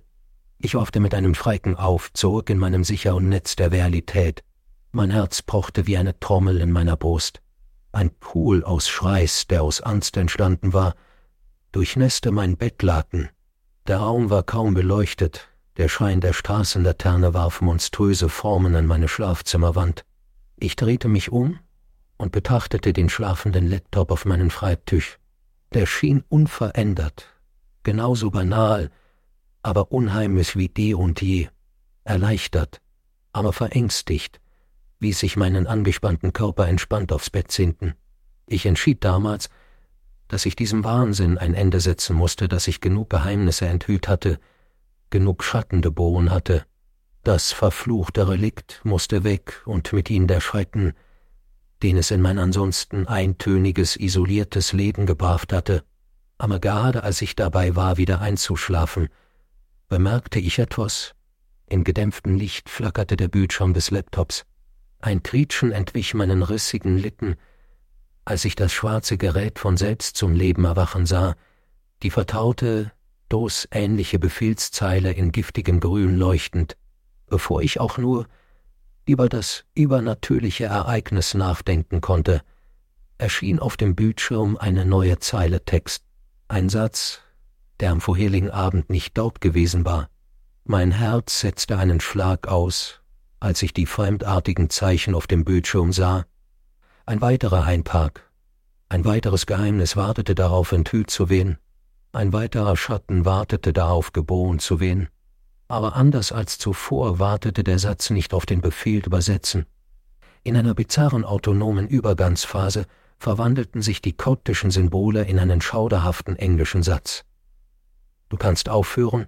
Ich 0.60 0.76
hoffte 0.76 1.00
mit 1.00 1.16
einem 1.16 1.34
Schrecken 1.34 1.76
auf, 1.76 2.14
zurück 2.14 2.52
in 2.52 2.60
meinem 2.60 2.84
sicheren 2.84 3.28
Netz 3.28 3.56
der 3.56 3.72
Realität. 3.72 4.44
Mein 4.92 5.10
Herz 5.10 5.42
pochte 5.42 5.88
wie 5.88 5.98
eine 5.98 6.20
Trommel 6.20 6.62
in 6.62 6.72
meiner 6.72 6.96
Brust. 6.96 7.42
Ein 7.92 8.12
Pool 8.20 8.64
aus 8.64 8.88
Schweiß, 8.88 9.48
der 9.48 9.64
aus 9.64 9.82
Angst 9.82 10.16
entstanden 10.16 10.74
war, 10.74 10.94
durchnässte 11.72 12.30
mein 12.30 12.56
Bettlaken. 12.56 13.30
Der 13.88 13.98
Raum 13.98 14.30
war 14.30 14.44
kaum 14.44 14.76
beleuchtet, 14.76 15.51
der 15.78 15.88
Schein 15.88 16.22
der 16.22 16.34
Straßenlaterne 16.34 17.34
warf 17.34 17.62
monströse 17.62 18.30
Formen 18.30 18.76
an 18.76 18.86
meine 18.86 19.08
Schlafzimmerwand. 19.08 20.06
Ich 20.58 20.76
drehte 20.76 21.08
mich 21.08 21.32
um 21.32 21.60
und 22.18 22.32
betrachtete 22.32 22.94
den 22.94 23.10
schlafenden 23.10 23.68
Laptop 23.70 24.12
auf 24.12 24.26
meinen 24.26 24.50
Schreibtisch. 24.50 25.18
Der 25.74 25.86
schien 25.86 26.24
unverändert, 26.28 27.28
genauso 27.84 28.30
banal, 28.32 28.92
aber 29.64 29.92
unheimlich 29.92 30.56
wie 30.56 30.72
eh 30.78 30.94
und 30.94 31.22
je, 31.22 31.48
erleichtert, 32.04 32.82
aber 33.32 33.54
verängstigt, 33.54 34.42
wies 35.00 35.24
ich 35.24 35.38
meinen 35.38 35.68
angespannten 35.68 36.34
Körper 36.34 36.68
entspannt 36.68 37.12
aufs 37.12 37.30
Bett 37.30 37.52
sinken. 37.52 37.96
Ich 38.46 38.66
entschied 38.66 39.04
damals, 39.04 39.50
dass 40.28 40.46
ich 40.46 40.56
diesem 40.56 40.84
Wahnsinn 40.84 41.38
ein 41.38 41.54
Ende 41.54 41.80
setzen 41.80 42.16
musste, 42.16 42.48
dass 42.48 42.68
ich 42.68 42.82
genug 42.82 43.10
Geheimnisse 43.10 43.66
enthüllt 43.66 44.08
hatte, 44.08 44.40
genug 45.12 45.44
Schatten 45.44 45.82
geboren 45.82 46.32
hatte. 46.32 46.66
Das 47.24 47.52
verfluchte 47.52 48.28
Relikt 48.28 48.82
musste 48.84 49.24
weg 49.24 49.62
und 49.66 49.94
mit 49.94 50.10
ihm 50.10 50.26
der 50.26 50.42
Schrecken, 50.42 50.94
den 51.84 51.98
es 51.98 52.10
in 52.10 52.22
mein 52.22 52.40
ansonsten 52.40 53.08
eintöniges, 53.08 53.96
isoliertes 53.96 54.74
Leben 54.74 55.06
gebracht 55.06 55.54
hatte. 55.54 55.84
Aber 56.40 56.60
gerade 56.60 57.04
als 57.04 57.22
ich 57.22 57.36
dabei 57.36 57.76
war, 57.76 57.98
wieder 57.98 58.22
einzuschlafen, 58.22 59.10
bemerkte 59.88 60.40
ich 60.40 60.58
etwas. 60.58 61.14
In 61.68 61.84
gedämpftem 61.84 62.36
Licht 62.36 62.70
flackerte 62.70 63.16
der 63.16 63.28
Bildschirm 63.28 63.74
des 63.74 63.92
Laptops. 63.92 64.46
Ein 65.00 65.22
Trietschen 65.22 65.72
entwich 65.72 66.14
meinen 66.14 66.42
rissigen 66.42 66.98
Lippen, 66.98 67.36
als 68.26 68.46
ich 68.46 68.56
das 68.56 68.74
schwarze 68.74 69.18
Gerät 69.18 69.60
von 69.60 69.78
selbst 69.78 70.16
zum 70.16 70.34
Leben 70.34 70.66
erwachen 70.66 71.06
sah, 71.06 71.36
die 72.04 72.10
vertraute, 72.10 72.92
dosähnliche 73.32 74.20
Befehlszeile 74.20 75.14
in 75.14 75.32
giftigem 75.32 75.80
Grün 75.80 76.18
leuchtend, 76.18 76.78
bevor 77.28 77.62
ich 77.62 77.80
auch 77.80 77.98
nur 77.98 78.28
über 79.06 79.30
das 79.30 79.64
übernatürliche 79.74 80.66
Ereignis 80.66 81.34
nachdenken 81.34 82.02
konnte, 82.02 82.42
erschien 83.18 83.60
auf 83.60 83.78
dem 83.78 83.96
Bildschirm 83.96 84.58
eine 84.58 84.86
neue 84.86 85.20
Zeile 85.20 85.64
Text, 85.64 86.04
ein 86.48 86.70
Satz, 86.70 87.22
der 87.80 87.92
am 87.92 88.02
vorherigen 88.02 88.52
Abend 88.52 88.90
nicht 88.90 89.18
dort 89.18 89.42
gewesen 89.42 89.86
war. 89.86 90.10
Mein 90.64 90.92
Herz 90.92 91.40
setzte 91.40 91.78
einen 91.78 92.00
Schlag 92.00 92.48
aus, 92.48 93.02
als 93.40 93.64
ich 93.64 93.74
die 93.74 93.86
fremdartigen 93.86 94.70
Zeichen 94.70 95.16
auf 95.16 95.26
dem 95.26 95.46
Bildschirm 95.46 95.94
sah. 95.94 96.26
Ein 97.06 97.22
weiterer 97.22 97.64
Einpark, 97.64 98.30
ein 98.90 99.06
weiteres 99.06 99.46
Geheimnis 99.46 99.96
wartete 99.96 100.36
darauf, 100.36 100.74
enthüllt 100.74 101.10
zu 101.10 101.30
werden, 101.30 101.58
ein 102.14 102.34
weiterer 102.34 102.76
Schatten 102.76 103.24
wartete 103.26 103.72
darauf, 103.72 104.12
geboren 104.12 104.60
zu 104.60 104.80
werden. 104.80 105.08
Aber 105.68 105.96
anders 105.96 106.32
als 106.32 106.58
zuvor 106.58 107.20
wartete 107.20 107.64
der 107.64 107.80
Satz 107.80 108.10
nicht 108.10 108.34
auf 108.34 108.46
den 108.46 108.60
Befehl 108.60 109.06
übersetzen. 109.06 109.66
In 110.44 110.58
einer 110.58 110.74
bizarren 110.74 111.24
autonomen 111.24 111.88
Übergangsphase 111.88 112.86
verwandelten 113.18 113.82
sich 113.82 114.02
die 114.02 114.14
koptischen 114.14 114.72
Symbole 114.72 115.24
in 115.24 115.40
einen 115.40 115.62
schauderhaften 115.62 116.36
englischen 116.36 116.84
Satz. 116.84 117.24
Du 118.28 118.38
kannst 118.38 118.68
aufhören, 118.68 119.28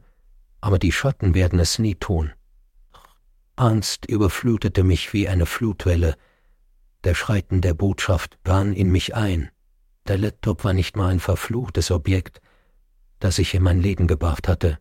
aber 0.60 0.80
die 0.80 0.92
Schatten 0.92 1.34
werden 1.34 1.60
es 1.60 1.80
nie 1.80 1.96
tun. 1.96 2.34
Angst 3.56 4.06
überflutete 4.08 4.84
mich 4.84 5.14
wie 5.14 5.30
eine 5.30 5.46
Flutwelle. 5.46 6.16
Der 7.04 7.14
Schreiten 7.14 7.62
der 7.62 7.76
Botschaft 7.76 8.42
brann 8.44 8.74
in 8.74 8.92
mich 8.92 9.14
ein. 9.16 9.52
Der 10.08 10.18
Laptop 10.18 10.64
war 10.64 10.74
nicht 10.74 10.98
mal 10.98 11.10
ein 11.10 11.20
verfluchtes 11.20 11.92
Objekt, 11.92 12.42
das 13.24 13.40
ich 13.40 13.54
in 13.54 13.64
mein 13.64 13.80
Leben 13.80 14.06
gebracht 14.06 14.50
hatte. 14.50 14.80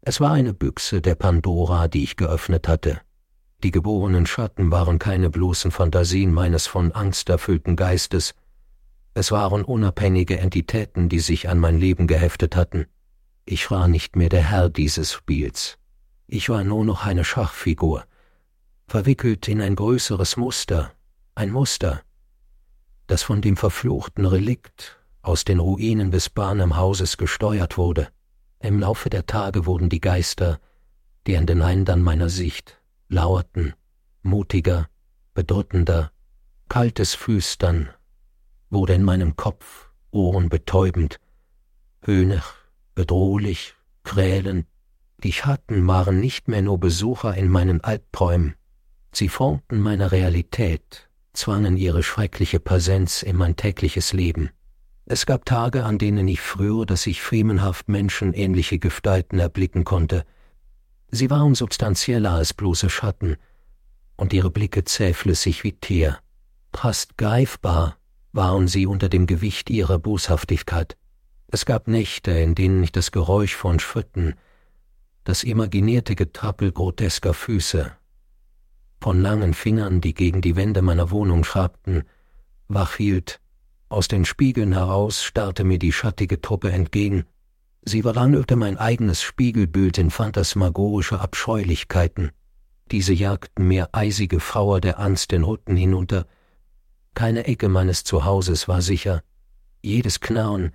Es 0.00 0.18
war 0.18 0.32
eine 0.32 0.54
Büchse 0.54 1.02
der 1.02 1.14
Pandora, 1.14 1.88
die 1.88 2.02
ich 2.02 2.16
geöffnet 2.16 2.66
hatte. 2.66 3.02
Die 3.62 3.70
geborenen 3.70 4.24
Schatten 4.24 4.70
waren 4.70 4.98
keine 4.98 5.28
bloßen 5.28 5.70
Fantasien 5.70 6.32
meines 6.32 6.66
von 6.66 6.92
Angst 6.92 7.28
erfüllten 7.28 7.76
Geistes, 7.76 8.34
es 9.14 9.30
waren 9.30 9.62
unabhängige 9.62 10.38
Entitäten, 10.38 11.10
die 11.10 11.18
sich 11.18 11.50
an 11.50 11.58
mein 11.58 11.78
Leben 11.78 12.06
geheftet 12.06 12.56
hatten. 12.56 12.86
Ich 13.44 13.70
war 13.70 13.86
nicht 13.86 14.16
mehr 14.16 14.30
der 14.30 14.48
Herr 14.48 14.70
dieses 14.70 15.12
Spiels. 15.12 15.76
Ich 16.26 16.48
war 16.48 16.64
nur 16.64 16.86
noch 16.86 17.04
eine 17.04 17.24
Schachfigur, 17.24 18.06
verwickelt 18.86 19.48
in 19.48 19.60
ein 19.60 19.76
größeres 19.76 20.38
Muster, 20.38 20.92
ein 21.34 21.50
Muster, 21.50 22.00
das 23.06 23.22
von 23.22 23.42
dem 23.42 23.58
verfluchten 23.58 24.24
Relikt 24.24 24.98
aus 25.22 25.44
den 25.44 25.60
Ruinen 25.60 26.10
des 26.10 26.28
Barnum-Hauses 26.30 27.16
gesteuert 27.16 27.78
wurde. 27.78 28.08
Im 28.60 28.78
Laufe 28.78 29.08
der 29.08 29.26
Tage 29.26 29.66
wurden 29.66 29.88
die 29.88 30.00
Geister, 30.00 30.60
die 31.26 31.36
an 31.36 31.46
den 31.46 31.62
Rändern 31.62 32.02
meiner 32.02 32.28
Sicht 32.28 32.80
lauerten, 33.08 33.74
mutiger, 34.22 34.88
bedrückender, 35.34 36.10
kaltes 36.68 37.14
Flüstern 37.14 37.88
wurde 38.70 38.94
in 38.94 39.02
meinem 39.02 39.36
Kopf 39.36 39.90
ohrenbetäubend, 40.10 41.20
höhnig, 42.02 42.42
bedrohlich, 42.94 43.74
quälend. 44.04 44.66
Die 45.22 45.32
Schatten 45.32 45.86
waren 45.86 46.20
nicht 46.20 46.48
mehr 46.48 46.62
nur 46.62 46.78
Besucher 46.78 47.34
in 47.34 47.48
meinen 47.48 47.82
Albträumen, 47.82 48.54
sie 49.12 49.28
formten 49.28 49.80
meine 49.80 50.10
Realität, 50.10 51.08
zwangen 51.32 51.76
ihre 51.76 52.02
schreckliche 52.02 52.60
Präsenz 52.60 53.22
in 53.22 53.36
mein 53.36 53.56
tägliches 53.56 54.12
Leben. 54.12 54.50
Es 55.04 55.26
gab 55.26 55.44
Tage, 55.44 55.84
an 55.84 55.98
denen 55.98 56.28
ich 56.28 56.40
früher, 56.40 56.86
dass 56.86 57.06
ich 57.06 57.22
fremenhaft 57.22 57.88
menschenähnliche 57.88 58.78
Gestalten 58.78 59.38
erblicken 59.38 59.84
konnte. 59.84 60.24
Sie 61.10 61.28
waren 61.28 61.54
substanzieller 61.54 62.32
als 62.32 62.54
bloße 62.54 62.88
Schatten, 62.88 63.36
und 64.16 64.32
ihre 64.32 64.50
Blicke 64.50 64.84
zähflüssig 64.84 65.64
wie 65.64 65.72
Teer. 65.72 66.18
Fast 66.72 67.18
greifbar 67.18 67.96
waren 68.32 68.68
sie 68.68 68.86
unter 68.86 69.08
dem 69.08 69.26
Gewicht 69.26 69.68
ihrer 69.68 69.98
Boshaftigkeit. 69.98 70.96
Es 71.48 71.66
gab 71.66 71.88
Nächte, 71.88 72.30
in 72.30 72.54
denen 72.54 72.82
ich 72.82 72.92
das 72.92 73.10
Geräusch 73.10 73.56
von 73.56 73.78
Schritten, 73.80 74.34
das 75.24 75.44
imaginierte 75.44 76.14
Getrappel 76.14 76.72
grotesker 76.72 77.34
Füße, 77.34 77.92
von 79.00 79.20
langen 79.20 79.52
Fingern, 79.52 80.00
die 80.00 80.14
gegen 80.14 80.40
die 80.40 80.56
Wände 80.56 80.80
meiner 80.80 81.10
Wohnung 81.10 81.44
schabten, 81.44 82.04
wach 82.68 82.96
hielt. 82.96 83.40
Aus 83.92 84.08
den 84.08 84.24
Spiegeln 84.24 84.72
heraus 84.72 85.22
starrte 85.22 85.64
mir 85.64 85.78
die 85.78 85.92
schattige 85.92 86.40
Truppe 86.40 86.72
entgegen. 86.72 87.26
Sie 87.82 88.00
verwandelte 88.00 88.56
mein 88.56 88.78
eigenes 88.78 89.20
Spiegelbild 89.20 89.98
in 89.98 90.10
phantasmagorische 90.10 91.20
Abscheulichkeiten. 91.20 92.32
Diese 92.90 93.12
jagten 93.12 93.68
mir 93.68 93.90
eisige 93.92 94.40
Fauer 94.40 94.80
der 94.80 94.98
Angst 94.98 95.30
den 95.30 95.44
Rücken 95.44 95.76
hinunter. 95.76 96.26
Keine 97.12 97.44
Ecke 97.44 97.68
meines 97.68 98.02
Zuhauses 98.02 98.66
war 98.66 98.80
sicher. 98.80 99.22
Jedes 99.82 100.20
Knarren 100.20 100.72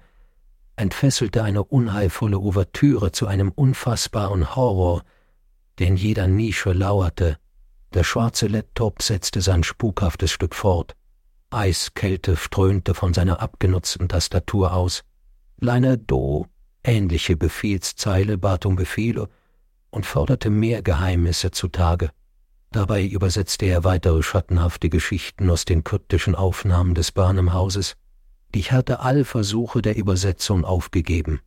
entfesselte 0.75 1.41
eine 1.41 1.63
unheilvolle 1.63 2.37
Ouvertüre 2.37 3.11
zu 3.13 3.25
einem 3.25 3.49
unfassbaren 3.49 4.55
Horror, 4.55 5.01
der 5.79 5.87
in 5.87 5.95
jeder 5.95 6.27
Nische 6.27 6.71
lauerte. 6.71 7.39
Der 7.95 8.03
schwarze 8.03 8.45
Laptop 8.45 9.01
setzte 9.01 9.41
sein 9.41 9.63
spukhaftes 9.63 10.29
Stück 10.29 10.53
fort. 10.53 10.95
Eiskälte 11.49 12.35
strömte 12.35 12.93
von 12.93 13.13
seiner 13.13 13.41
abgenutzten 13.41 14.09
Tastatur 14.09 14.73
aus. 14.73 15.03
Leine 15.59 15.97
Do, 15.97 16.47
ähnliche 16.83 17.37
Befehlszeile, 17.37 18.37
bat 18.37 18.65
um 18.65 18.75
Befehle 18.75 19.29
und 19.89 20.05
forderte 20.05 20.49
mehr 20.49 20.81
Geheimnisse 20.81 21.51
zutage. 21.51 22.09
Dabei 22.71 23.05
übersetzte 23.05 23.65
er 23.65 23.85
weitere 23.85 24.23
schattenhafte 24.23 24.89
Geschichten 24.89 25.49
aus 25.49 25.63
den 25.63 25.85
kryptischen 25.85 26.35
Aufnahmen 26.35 26.95
des 26.95 27.13
Barnum-Hauses. 27.13 27.95
Ich 28.53 28.73
hatte 28.73 28.99
alle 28.99 29.23
Versuche 29.23 29.81
der 29.81 29.95
Übersetzung 29.95 30.65
aufgegeben. 30.65 31.39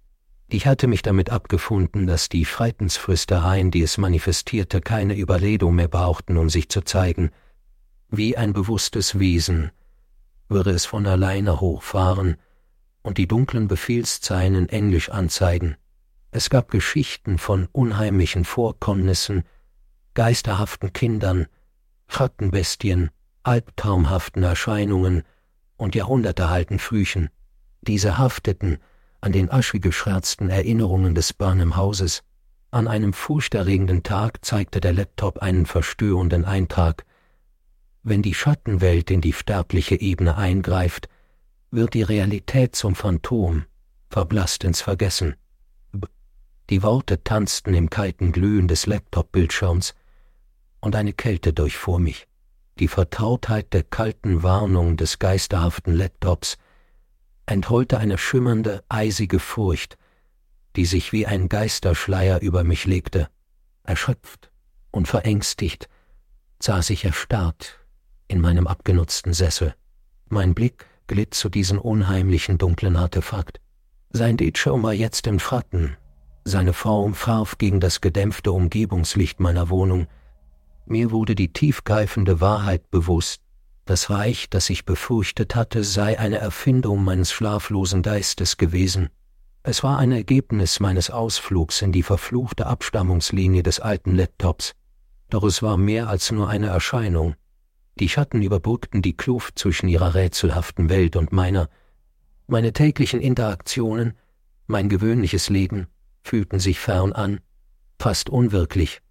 Ich 0.49 0.67
hatte 0.67 0.87
mich 0.87 1.03
damit 1.03 1.29
abgefunden, 1.29 2.07
dass 2.07 2.31
die 2.31 2.47
Freitensfrüstereien, 2.47 3.71
die 3.71 3.83
es 3.83 3.99
manifestierte, 3.99 4.81
keine 4.81 5.15
Überredung 5.15 5.75
mehr 5.75 5.89
brauchten, 5.89 6.39
um 6.39 6.49
sich 6.49 6.71
zu 6.71 6.81
zeigen. 6.81 7.31
Wie 8.09 8.39
ein 8.39 8.55
bewusstes 8.55 9.19
Wesen 9.19 9.71
würde 10.51 10.71
es 10.71 10.85
von 10.85 11.07
alleine 11.07 11.61
hochfahren 11.61 12.37
und 13.03 13.17
die 13.17 13.27
dunklen 13.27 13.69
Befehlszeilen 13.69 14.69
Englisch 14.69 15.09
anzeigen. 15.09 15.77
Es 16.33 16.51
gab 16.51 16.71
Geschichten 16.71 17.39
von 17.39 17.69
unheimlichen 17.73 18.45
Vorkommnissen, 18.45 19.45
geisterhaften 20.15 20.93
Kindern, 20.93 21.47
Schattenbestien, 22.09 23.11
albtraumhaften 23.43 24.43
Erscheinungen 24.43 25.23
und 25.77 25.95
jahrhundertealten 25.95 26.79
Früchen. 26.79 27.31
Diese 27.81 28.19
hafteten 28.19 28.79
an 29.21 29.33
den 29.33 29.51
aschgeschwärzten 29.51 30.51
Erinnerungen 30.51 31.15
des 31.15 31.33
Barnum-Hauses. 31.33 32.23
An 32.71 32.87
einem 32.89 33.13
furchterregenden 33.13 34.03
Tag 34.03 34.45
zeigte 34.45 34.81
der 34.81 34.93
Laptop 34.93 35.39
einen 35.39 35.67
verstörenden 35.67 36.45
Eintrag. 36.45 37.05
Wenn 38.03 38.23
die 38.23 38.33
Schattenwelt 38.33 39.11
in 39.11 39.21
die 39.21 39.35
sterbliche 39.35 40.01
Ebene 40.01 40.37
eingreift, 40.37 41.09
wird 41.71 41.93
die 41.93 42.03
Realität 42.03 42.75
zum 42.75 42.95
Phantom, 42.95 43.67
verblasst 44.09 44.65
ins 44.65 44.81
Vergessen. 44.81 45.37
Die 46.71 46.83
Worte 46.83 47.23
tanzten 47.23 47.75
im 47.75 47.91
kalten 47.91 48.33
Glühen 48.33 48.69
des 48.69 48.87
Laptop-Bildschirms, 48.87 49.95
und 50.81 50.97
eine 50.97 51.13
Kälte 51.13 51.53
durchfuhr 51.53 51.99
mich. 51.99 52.27
Die 52.79 52.89
Vertrautheit 52.89 53.75
der 53.75 53.83
kalten 53.83 54.43
Warnung 54.43 54.97
des 54.97 55.19
geisterhaften 55.19 55.93
Laptops 55.93 56.57
enthüllte 57.45 57.99
eine 57.99 58.17
schimmernde, 58.17 58.83
eisige 58.89 59.39
Furcht, 59.39 59.99
die 60.77 60.87
sich 60.87 61.13
wie 61.13 61.27
ein 61.27 61.51
Geisterschleier 61.51 62.41
über 62.41 62.65
mich 62.65 62.87
legte. 62.87 63.29
Erschöpft 63.83 64.51
und 64.91 65.07
verängstigt 65.07 65.91
saß 66.61 66.89
ich 66.91 67.05
erstarrt 67.05 67.80
in 68.31 68.41
meinem 68.41 68.67
abgenutzten 68.67 69.33
Sessel. 69.33 69.75
Mein 70.29 70.55
Blick 70.55 70.87
glitt 71.09 71.35
zu 71.35 71.49
diesem 71.49 71.79
unheimlichen 71.79 72.57
dunklen 72.57 72.97
Artefakt. 72.97 73.61
Sein 74.11 74.37
Bildschirm 74.37 74.83
war 74.83 74.93
jetzt 74.93 75.27
im 75.27 75.41
Fratten, 75.41 75.97
seine 76.45 76.73
Form 76.73 77.15
farf 77.15 77.59
gegen 77.59 77.81
das 77.81 78.01
gedämpfte 78.01 78.53
Umgebungslicht 78.53 79.41
meiner 79.41 79.69
Wohnung. 79.69 80.07
Mir 80.87 81.11
wurde 81.11 81.35
die 81.35 81.53
tiefgreifende 81.53 82.41
Wahrheit 82.41 82.91
bewusst, 82.91 83.43
das 83.85 84.09
Reich, 84.09 84.49
das 84.49 84.71
ich 84.71 84.85
befürchtet 84.85 85.55
hatte, 85.55 85.83
sei 85.85 86.19
eine 86.19 86.39
Erfindung 86.39 87.03
meines 87.03 87.33
schlaflosen 87.33 88.03
Geistes 88.03 88.57
gewesen. 88.57 89.11
Es 89.63 89.83
war 89.83 89.99
ein 89.99 90.13
Ergebnis 90.13 90.81
meines 90.81 91.11
Ausflugs 91.11 91.83
in 91.83 91.93
die 91.93 92.03
verfluchte 92.03 92.67
Abstammungslinie 92.67 93.63
des 93.63 93.81
alten 93.81 94.15
Laptops. 94.17 94.75
Doch 95.29 95.45
es 95.45 95.63
war 95.63 95.77
mehr 95.77 96.09
als 96.09 96.31
nur 96.33 96.49
eine 96.49 96.69
Erscheinung. 96.69 97.35
Die 97.99 98.09
Schatten 98.09 98.43
überbrückten 98.43 99.03
die 99.03 99.17
Kluft 99.17 99.59
zwischen 99.59 99.89
ihrer 99.89 100.15
rätselhaften 100.15 100.89
Welt 100.89 101.17
und 101.17 101.33
meiner. 101.33 101.69
Meine 102.47 102.73
täglichen 102.73 103.21
Interaktionen, 103.21 104.17
mein 104.67 104.89
gewöhnliches 104.89 105.49
Leben, 105.49 105.89
fühlten 106.23 106.61
sich 106.61 106.79
fern 106.79 107.13
an, 107.13 107.41
fast 107.99 108.31
unwirklich, 108.31 109.03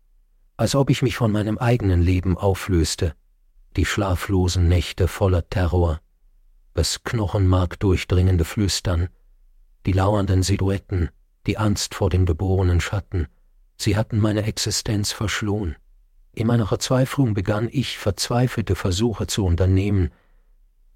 als 0.57 0.75
ob 0.75 0.89
ich 0.89 1.01
mich 1.01 1.15
von 1.15 1.31
meinem 1.31 1.57
eigenen 1.57 2.01
Leben 2.01 2.37
auflöste 2.37 3.13
die 3.75 3.85
schlaflosen 3.85 4.67
Nächte 4.67 5.07
voller 5.07 5.47
Terror, 5.47 6.01
das 6.73 7.03
Knochenmark 7.03 7.79
durchdringende 7.79 8.43
Flüstern, 8.43 9.09
die 9.85 9.91
lauernden 9.91 10.43
Silhouetten, 10.43 11.09
die 11.45 11.57
Angst 11.57 11.93
vor 11.95 12.09
dem 12.09 12.25
geborenen 12.25 12.81
Schatten, 12.81 13.27
sie 13.77 13.95
hatten 13.95 14.19
meine 14.19 14.43
Existenz 14.43 15.11
verschlohen. 15.11 15.75
In 16.39 16.47
meiner 16.47 16.67
Verzweiflung 16.67 17.33
begann 17.33 17.67
ich 17.69 17.97
verzweifelte 17.97 18.75
Versuche 18.75 19.27
zu 19.27 19.45
unternehmen, 19.45 20.09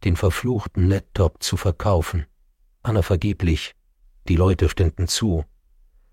den 0.05 0.15
verfluchten 0.15 0.87
Laptop 0.87 1.43
zu 1.43 1.57
verkaufen. 1.57 2.25
Anna 2.81 3.01
vergeblich, 3.01 3.75
die 4.29 4.37
Leute 4.37 4.69
stünden 4.69 5.09
zu. 5.09 5.43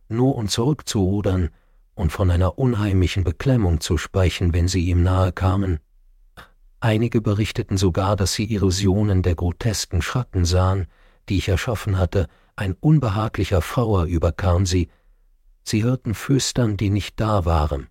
Nur 0.08 0.34
um 0.34 0.48
zurückzurudern 0.48 1.50
und 1.94 2.10
von 2.10 2.28
einer 2.28 2.58
unheimlichen 2.58 3.22
Beklemmung 3.22 3.78
zu 3.78 3.98
sprechen, 3.98 4.52
wenn 4.52 4.66
sie 4.66 4.86
ihm 4.86 5.04
nahe 5.04 5.30
kamen, 5.30 5.78
Einige 6.80 7.20
berichteten 7.20 7.76
sogar, 7.76 8.16
dass 8.16 8.32
sie 8.32 8.52
Illusionen 8.52 9.22
der 9.22 9.36
grotesken 9.36 10.02
Schatten 10.02 10.44
sahen, 10.44 10.88
die 11.28 11.38
ich 11.38 11.48
erschaffen 11.48 11.98
hatte, 11.98 12.26
ein 12.56 12.74
unbehaglicher 12.80 13.62
Fauer 13.62 14.06
überkam 14.06 14.66
sie. 14.66 14.88
Sie 15.62 15.84
hörten 15.84 16.14
Flüstern, 16.14 16.76
die 16.76 16.90
nicht 16.90 17.20
da 17.20 17.44
waren. 17.44 17.86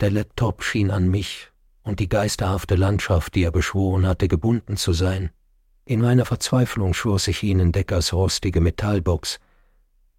Der 0.00 0.10
Laptop 0.10 0.62
schien 0.62 0.90
an 0.90 1.08
mich 1.08 1.50
und 1.82 2.00
die 2.00 2.08
geisterhafte 2.08 2.76
Landschaft, 2.76 3.34
die 3.34 3.42
er 3.42 3.50
beschworen 3.50 4.06
hatte, 4.06 4.28
gebunden 4.28 4.76
zu 4.76 4.92
sein. 4.92 5.30
In 5.84 6.00
meiner 6.00 6.24
Verzweiflung 6.24 6.94
schwor 6.94 7.18
sich 7.18 7.42
ihnen 7.42 7.72
Deckers 7.72 8.12
rostige 8.12 8.60
Metallbox, 8.60 9.40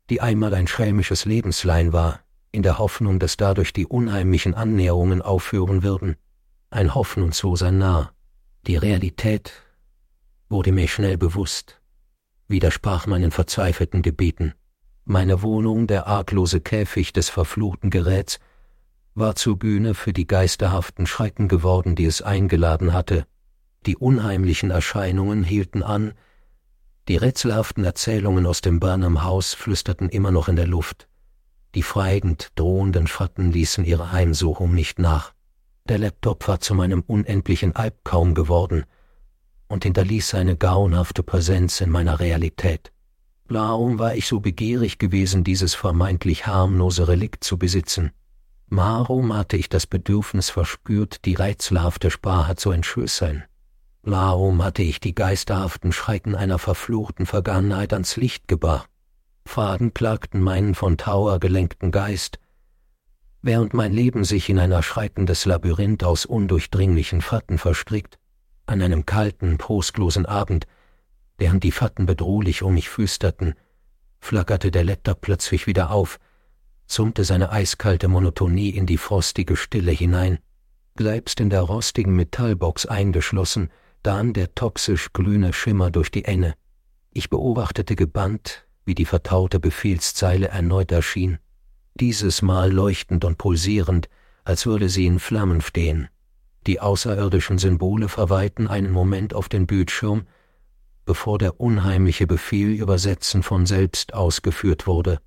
die 0.10 0.22
einmal 0.22 0.54
ein 0.54 0.68
schelmisches 0.68 1.26
Lebenslein 1.26 1.94
war, 1.94 2.22
in 2.52 2.64
der 2.64 2.80
Hoffnung, 2.80 3.20
dass 3.20 3.38
dadurch 3.38 3.74
die 3.74 3.86
unheimlichen 3.86 4.56
Annäherungen 4.56 5.22
aufhören 5.22 5.84
würden 5.84 6.16
ein 6.72 6.94
hoffnungsloser 6.94 7.72
Narr. 7.72 8.14
Die 8.68 8.76
Realität 8.76 9.54
wurde 10.50 10.72
mir 10.72 10.88
schnell 10.88 11.18
bewusst, 11.18 11.82
widersprach 12.48 13.08
meinen 13.08 13.32
verzweifelten 13.32 14.02
Gebeten. 14.02 14.54
Meine 15.04 15.42
Wohnung, 15.42 15.88
der 15.88 16.06
arglose 16.06 16.62
Käfig 16.62 17.14
des 17.14 17.30
verfluchten 17.30 17.90
Geräts, 17.90 18.40
war 19.20 19.36
zur 19.36 19.60
Bühne 19.60 19.94
für 19.94 20.14
die 20.14 20.26
geisterhaften 20.26 21.06
Schrecken 21.06 21.48
geworden, 21.48 21.96
die 21.96 22.06
es 22.06 22.22
eingeladen 22.22 22.94
hatte. 22.94 23.26
Die 23.86 23.98
unheimlichen 23.98 24.72
Erscheinungen 24.72 25.44
hielten 25.44 25.84
an, 25.84 26.14
die 27.08 27.18
rätselhaften 27.18 27.84
Erzählungen 27.84 28.46
aus 28.46 28.62
dem 28.62 28.80
Burnham 28.80 29.24
Haus 29.24 29.54
flüsterten 29.54 30.10
immer 30.10 30.32
noch 30.32 30.48
in 30.48 30.56
der 30.56 30.68
Luft. 30.68 31.08
Die 31.76 31.84
feigend 31.84 32.50
drohenden 32.56 33.08
Schatten 33.08 33.52
ließen 33.52 33.86
ihre 33.86 34.12
Heimsuchung 34.12 34.74
nicht 34.74 35.00
nach. 35.00 35.34
Der 35.88 35.98
Laptop 35.98 36.48
war 36.48 36.60
zu 36.60 36.76
meinem 36.76 37.02
unendlichen 37.02 37.76
Albtraum 37.76 38.36
geworden 38.36 38.86
und 39.68 39.84
hinterließ 39.84 40.30
seine 40.30 40.56
grauenhafte 40.56 41.24
Präsenz 41.24 41.82
in 41.82 41.90
meiner 41.90 42.20
Realität. 42.20 42.92
Warum 43.48 43.98
war 43.98 44.16
ich 44.16 44.28
so 44.28 44.40
begierig 44.40 45.00
gewesen, 45.00 45.44
dieses 45.44 45.74
vermeintlich 45.74 46.46
harmlose 46.46 47.08
Relikt 47.08 47.44
zu 47.44 47.58
besitzen? 47.58 48.12
Warum 48.72 49.36
hatte 49.36 49.58
ich 49.58 49.68
das 49.68 49.88
Bedürfnis 49.88 50.52
verspürt, 50.52 51.26
die 51.26 51.34
rätselhafte 51.34 52.12
Sprache 52.12 52.56
zu 52.56 52.70
entschlüsseln? 52.70 53.44
Warum 54.04 54.64
hatte 54.64 54.84
ich 54.84 55.00
die 55.00 55.16
geisterhaften 55.16 55.92
Schrecken 55.92 56.36
einer 56.36 56.60
verfluchten 56.60 57.26
Vergangenheit 57.26 57.94
ans 57.94 58.16
Licht 58.16 58.48
gebracht? 58.48 58.88
Faden 59.44 59.96
klagten 59.96 60.40
meinen 60.40 60.76
von 60.76 60.98
Trauer 60.98 61.40
gelenkten 61.40 61.92
Geist, 61.92 62.38
während 63.42 63.74
mein 63.74 63.92
Leben 63.92 64.24
sich 64.24 64.50
in 64.50 64.60
ein 64.60 64.72
erschreitendes 64.72 65.46
Labyrinth 65.46 66.04
aus 66.04 66.28
undurchdringlichen 66.28 67.22
Fatten 67.22 67.58
verstrickt, 67.58 68.20
an 68.68 68.84
einem 68.84 69.08
kalten, 69.08 69.58
prostlosen 69.58 70.28
Abend, 70.28 70.68
während 71.40 71.64
die 71.64 71.72
Fatten 71.72 72.06
bedrohlich 72.06 72.62
um 72.62 72.76
mich 72.76 72.88
flüsterten, 72.88 73.56
flackerte 74.20 74.70
der 74.70 74.84
Laptop 74.84 75.22
plötzlich 75.22 75.66
wieder 75.66 75.90
auf, 75.90 76.20
summte 76.92 77.24
seine 77.24 77.52
eiskalte 77.52 78.08
Monotonie 78.08 78.70
in 78.70 78.86
die 78.86 78.98
frostige 78.98 79.56
Stille 79.56 79.92
hinein, 79.92 80.40
bleibst 80.96 81.40
in 81.40 81.50
der 81.50 81.62
rostigen 81.62 82.16
Metallbox 82.16 82.86
eingeschlossen, 82.86 83.70
dann 84.04 84.34
der 84.34 84.56
toxisch 84.56 85.14
glühende 85.14 85.54
Schimmer 85.54 85.92
durch 85.92 86.12
die 86.12 86.26
Enne. 86.26 86.56
Ich 87.12 87.30
beobachtete 87.30 87.96
gebannt, 87.96 88.66
wie 88.86 88.96
die 88.96 89.06
vertraute 89.06 89.60
Befehlszeile 89.60 90.48
erneut 90.48 90.92
erschien, 90.92 91.38
dieses 91.94 92.42
Mal 92.42 92.72
leuchtend 92.72 93.24
und 93.24 93.38
pulsierend, 93.38 94.10
als 94.44 94.66
würde 94.66 94.90
sie 94.90 95.06
in 95.06 95.20
Flammen 95.20 95.62
stehen. 95.62 96.10
Die 96.66 96.80
außerirdischen 96.80 97.58
Symbole 97.58 98.10
verweilten 98.10 98.68
einen 98.68 98.92
Moment 98.92 99.34
auf 99.34 99.48
den 99.48 99.68
Bildschirm, 99.68 100.28
bevor 101.06 101.38
der 101.38 101.60
unheimliche 101.60 102.28
Befehl 102.28 102.70
übersetzen 102.72 103.44
von 103.44 103.66
selbst 103.66 104.14
ausgeführt 104.14 104.88
wurde. 104.88 105.20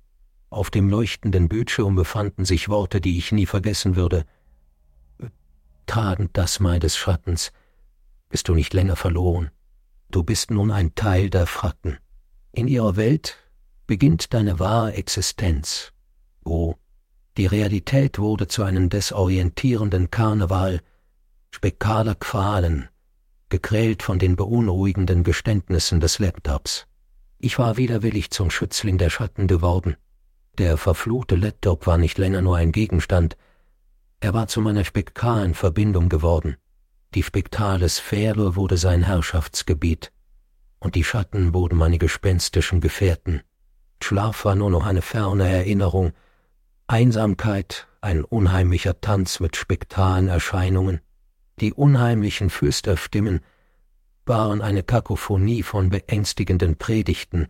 Auf 0.53 0.69
dem 0.69 0.87
leuchtenden 0.87 1.49
Bildschirm 1.49 1.95
befanden 1.95 2.45
sich 2.45 2.69
Worte, 2.69 3.01
die 3.01 3.17
ich 3.17 3.31
nie 3.31 3.47
vergessen 3.47 3.95
würde. 3.95 4.23
Tragend 5.87 6.37
das 6.37 6.59
Mal 6.59 6.79
des 6.79 6.95
Schattens, 6.95 7.51
bist 8.29 8.47
du 8.47 8.53
nicht 8.53 8.71
länger 8.71 8.95
verloren. 8.95 9.49
Du 10.11 10.21
bist 10.21 10.51
nun 10.51 10.69
ein 10.69 10.93
Teil 10.93 11.31
der 11.31 11.47
Fracken. 11.47 11.97
In 12.51 12.67
ihrer 12.67 12.97
Welt 12.97 13.35
beginnt 13.87 14.35
deine 14.35 14.59
wahre 14.59 14.93
Existenz. 14.93 15.91
Oh, 16.45 16.75
die 17.35 17.47
Realität 17.47 18.19
wurde 18.19 18.47
zu 18.47 18.61
einem 18.61 18.89
desorientierenden 18.89 20.11
Karneval, 20.11 20.81
spekaler 21.49 22.13
Qualen, 22.13 22.89
gequält 23.49 24.03
von 24.03 24.19
den 24.19 24.35
beunruhigenden 24.35 25.23
Geständnissen 25.23 25.99
des 25.99 26.19
Laptops. 26.19 26.85
Ich 27.39 27.57
war 27.57 27.77
widerwillig 27.77 28.29
zum 28.29 28.51
Schützling 28.51 28.99
der 28.99 29.09
Schatten 29.09 29.47
geworden. 29.47 29.97
Der 30.59 30.77
verfluchte 30.77 31.35
Laptop 31.35 31.87
war 31.87 31.97
nicht 31.97 32.17
länger 32.19 32.41
nur 32.41 32.57
ein 32.57 32.71
Gegenstand, 32.71 33.37
er 34.19 34.33
war 34.33 34.47
zu 34.47 34.61
meiner 34.61 34.85
spektalen 34.85 35.53
Verbindung 35.53 36.09
geworden. 36.09 36.57
Die 37.15 37.23
spektale 37.23 37.89
Sphäre 37.89 38.55
wurde 38.55 38.77
sein 38.77 39.03
Herrschaftsgebiet, 39.03 40.11
und 40.79 40.95
die 40.95 41.03
Schatten 41.03 41.53
wurden 41.53 41.77
meine 41.77 41.97
gespenstischen 41.97 42.81
Gefährten. 42.81 43.41
Schlaf 44.01 44.45
war 44.45 44.55
nur 44.55 44.69
noch 44.69 44.85
eine 44.85 45.01
ferne 45.01 45.49
Erinnerung, 45.49 46.13
Einsamkeit 46.87 47.87
ein 48.01 48.23
unheimlicher 48.23 49.01
Tanz 49.01 49.39
mit 49.39 49.55
spektalen 49.55 50.27
Erscheinungen. 50.27 51.01
Die 51.59 51.73
unheimlichen 51.73 52.49
Flüsterstimmen 52.49 53.41
waren 54.25 54.61
eine 54.61 54.83
Kakophonie 54.83 55.63
von 55.63 55.89
beängstigenden 55.89 56.77
Predigten, 56.77 57.47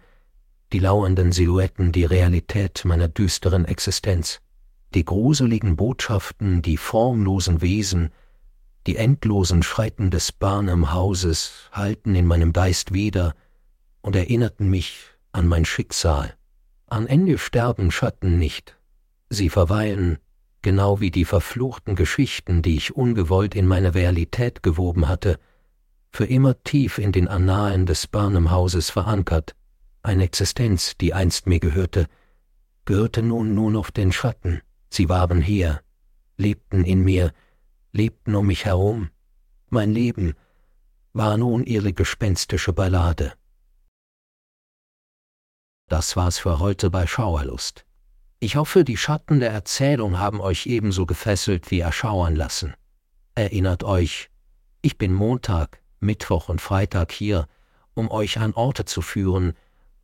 die 0.73 0.79
lauernden 0.79 1.31
Silhouetten 1.31 1.91
die 1.91 2.03
Realität 2.03 2.83
meiner 2.83 3.07
düsteren 3.07 3.65
Existenz, 3.65 4.41
die 4.95 5.05
gruseligen 5.05 5.75
Botschaften, 5.75 6.63
die 6.63 6.77
formlosen 6.77 7.61
Wesen, 7.61 8.09
die 8.87 8.97
endlosen 8.97 9.61
Schreiten 9.61 10.09
des 10.09 10.31
Barnum-Hauses 10.31 11.69
hallten 11.71 12.15
in 12.15 12.25
meinem 12.25 12.53
Geist 12.53 12.91
wieder 12.91 13.35
und 14.01 14.15
erinnerten 14.15 14.67
mich 14.67 15.11
an 15.31 15.47
mein 15.47 15.63
Schicksal. 15.63 16.33
An 16.87 17.05
Ende 17.05 17.37
sterben 17.37 17.91
Schatten 17.91 18.39
nicht, 18.39 18.75
sie 19.29 19.49
verweilen 19.49 20.17
genau 20.63 20.99
wie 20.99 21.11
die 21.11 21.25
verfluchten 21.25 21.95
Geschichten, 21.95 22.63
die 22.63 22.77
ich 22.77 22.95
ungewollt 22.95 23.53
in 23.53 23.67
meine 23.67 23.93
Realität 23.93 24.63
gewoben 24.63 25.07
hatte, 25.07 25.37
für 26.11 26.25
immer 26.25 26.61
tief 26.63 26.97
in 26.97 27.11
den 27.11 27.27
Annalen 27.27 27.85
des 27.85 28.07
Barnum-Hauses 28.07 28.89
verankert, 28.89 29.55
eine 30.03 30.23
Existenz, 30.23 30.97
die 30.97 31.13
einst 31.13 31.47
mir 31.47 31.59
gehörte, 31.59 32.07
gehörte 32.85 33.23
nun 33.23 33.55
nur 33.55 33.71
noch 33.71 33.89
den 33.89 34.11
Schatten, 34.11 34.61
sie 34.89 35.09
waren 35.09 35.41
hier, 35.41 35.81
lebten 36.37 36.83
in 36.83 37.03
mir, 37.03 37.33
lebten 37.93 38.35
um 38.35 38.47
mich 38.47 38.65
herum, 38.65 39.09
mein 39.69 39.91
Leben 39.91 40.35
war 41.13 41.37
nun 41.37 41.63
ihre 41.63 41.93
gespenstische 41.93 42.73
Ballade. 42.73 43.33
Das 45.87 46.15
war's 46.15 46.39
für 46.39 46.59
heute 46.59 46.89
bei 46.89 47.07
Schauerlust. 47.07 47.85
Ich 48.39 48.55
hoffe, 48.55 48.83
die 48.83 48.97
Schatten 48.97 49.39
der 49.39 49.51
Erzählung 49.51 50.19
haben 50.19 50.41
euch 50.41 50.65
ebenso 50.65 51.05
gefesselt 51.05 51.71
wie 51.71 51.79
erschauern 51.79 52.35
lassen. 52.35 52.73
Erinnert 53.35 53.83
euch, 53.83 54.29
ich 54.81 54.97
bin 54.97 55.13
Montag, 55.13 55.81
Mittwoch 55.99 56.49
und 56.49 56.59
Freitag 56.59 57.11
hier, 57.11 57.47
um 57.93 58.11
euch 58.11 58.39
an 58.39 58.53
Orte 58.53 58.85
zu 58.85 59.01
führen, 59.01 59.53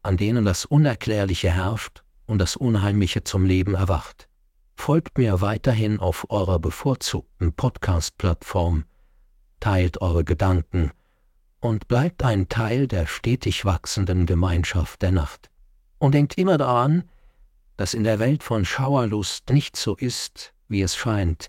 an 0.01 0.17
denen 0.17 0.45
das 0.45 0.65
Unerklärliche 0.65 1.51
herrscht 1.51 2.03
und 2.25 2.39
das 2.39 2.55
Unheimliche 2.55 3.23
zum 3.23 3.45
Leben 3.45 3.75
erwacht. 3.75 4.27
Folgt 4.75 5.17
mir 5.17 5.41
weiterhin 5.41 5.99
auf 5.99 6.27
eurer 6.29 6.59
bevorzugten 6.59 7.53
Podcast-Plattform, 7.53 8.85
teilt 9.59 10.01
eure 10.01 10.23
Gedanken 10.23 10.91
und 11.59 11.87
bleibt 11.87 12.23
ein 12.23 12.47
Teil 12.47 12.87
der 12.87 13.05
stetig 13.05 13.65
wachsenden 13.65 14.25
Gemeinschaft 14.25 15.01
der 15.01 15.11
Nacht. 15.11 15.49
Und 15.97 16.13
denkt 16.13 16.37
immer 16.37 16.57
daran, 16.57 17.03
dass 17.75 17.93
in 17.93 18.05
der 18.05 18.19
Welt 18.19 18.43
von 18.43 18.63
Schauerlust 18.63 19.49
nicht 19.49 19.75
so 19.75 19.95
ist, 19.95 20.53
wie 20.69 20.81
es 20.81 20.95
scheint. 20.95 21.47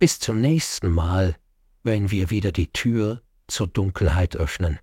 Bis 0.00 0.18
zum 0.18 0.40
nächsten 0.40 0.90
Mal, 0.90 1.36
wenn 1.84 2.10
wir 2.10 2.30
wieder 2.30 2.50
die 2.50 2.72
Tür 2.72 3.22
zur 3.46 3.68
Dunkelheit 3.68 4.36
öffnen. 4.36 4.80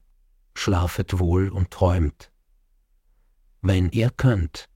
Schlafet 0.54 1.20
wohl 1.20 1.50
und 1.50 1.72
träumt. 1.72 2.31
Wenn 3.64 3.92
ihr 3.92 4.10
könnt. 4.10 4.71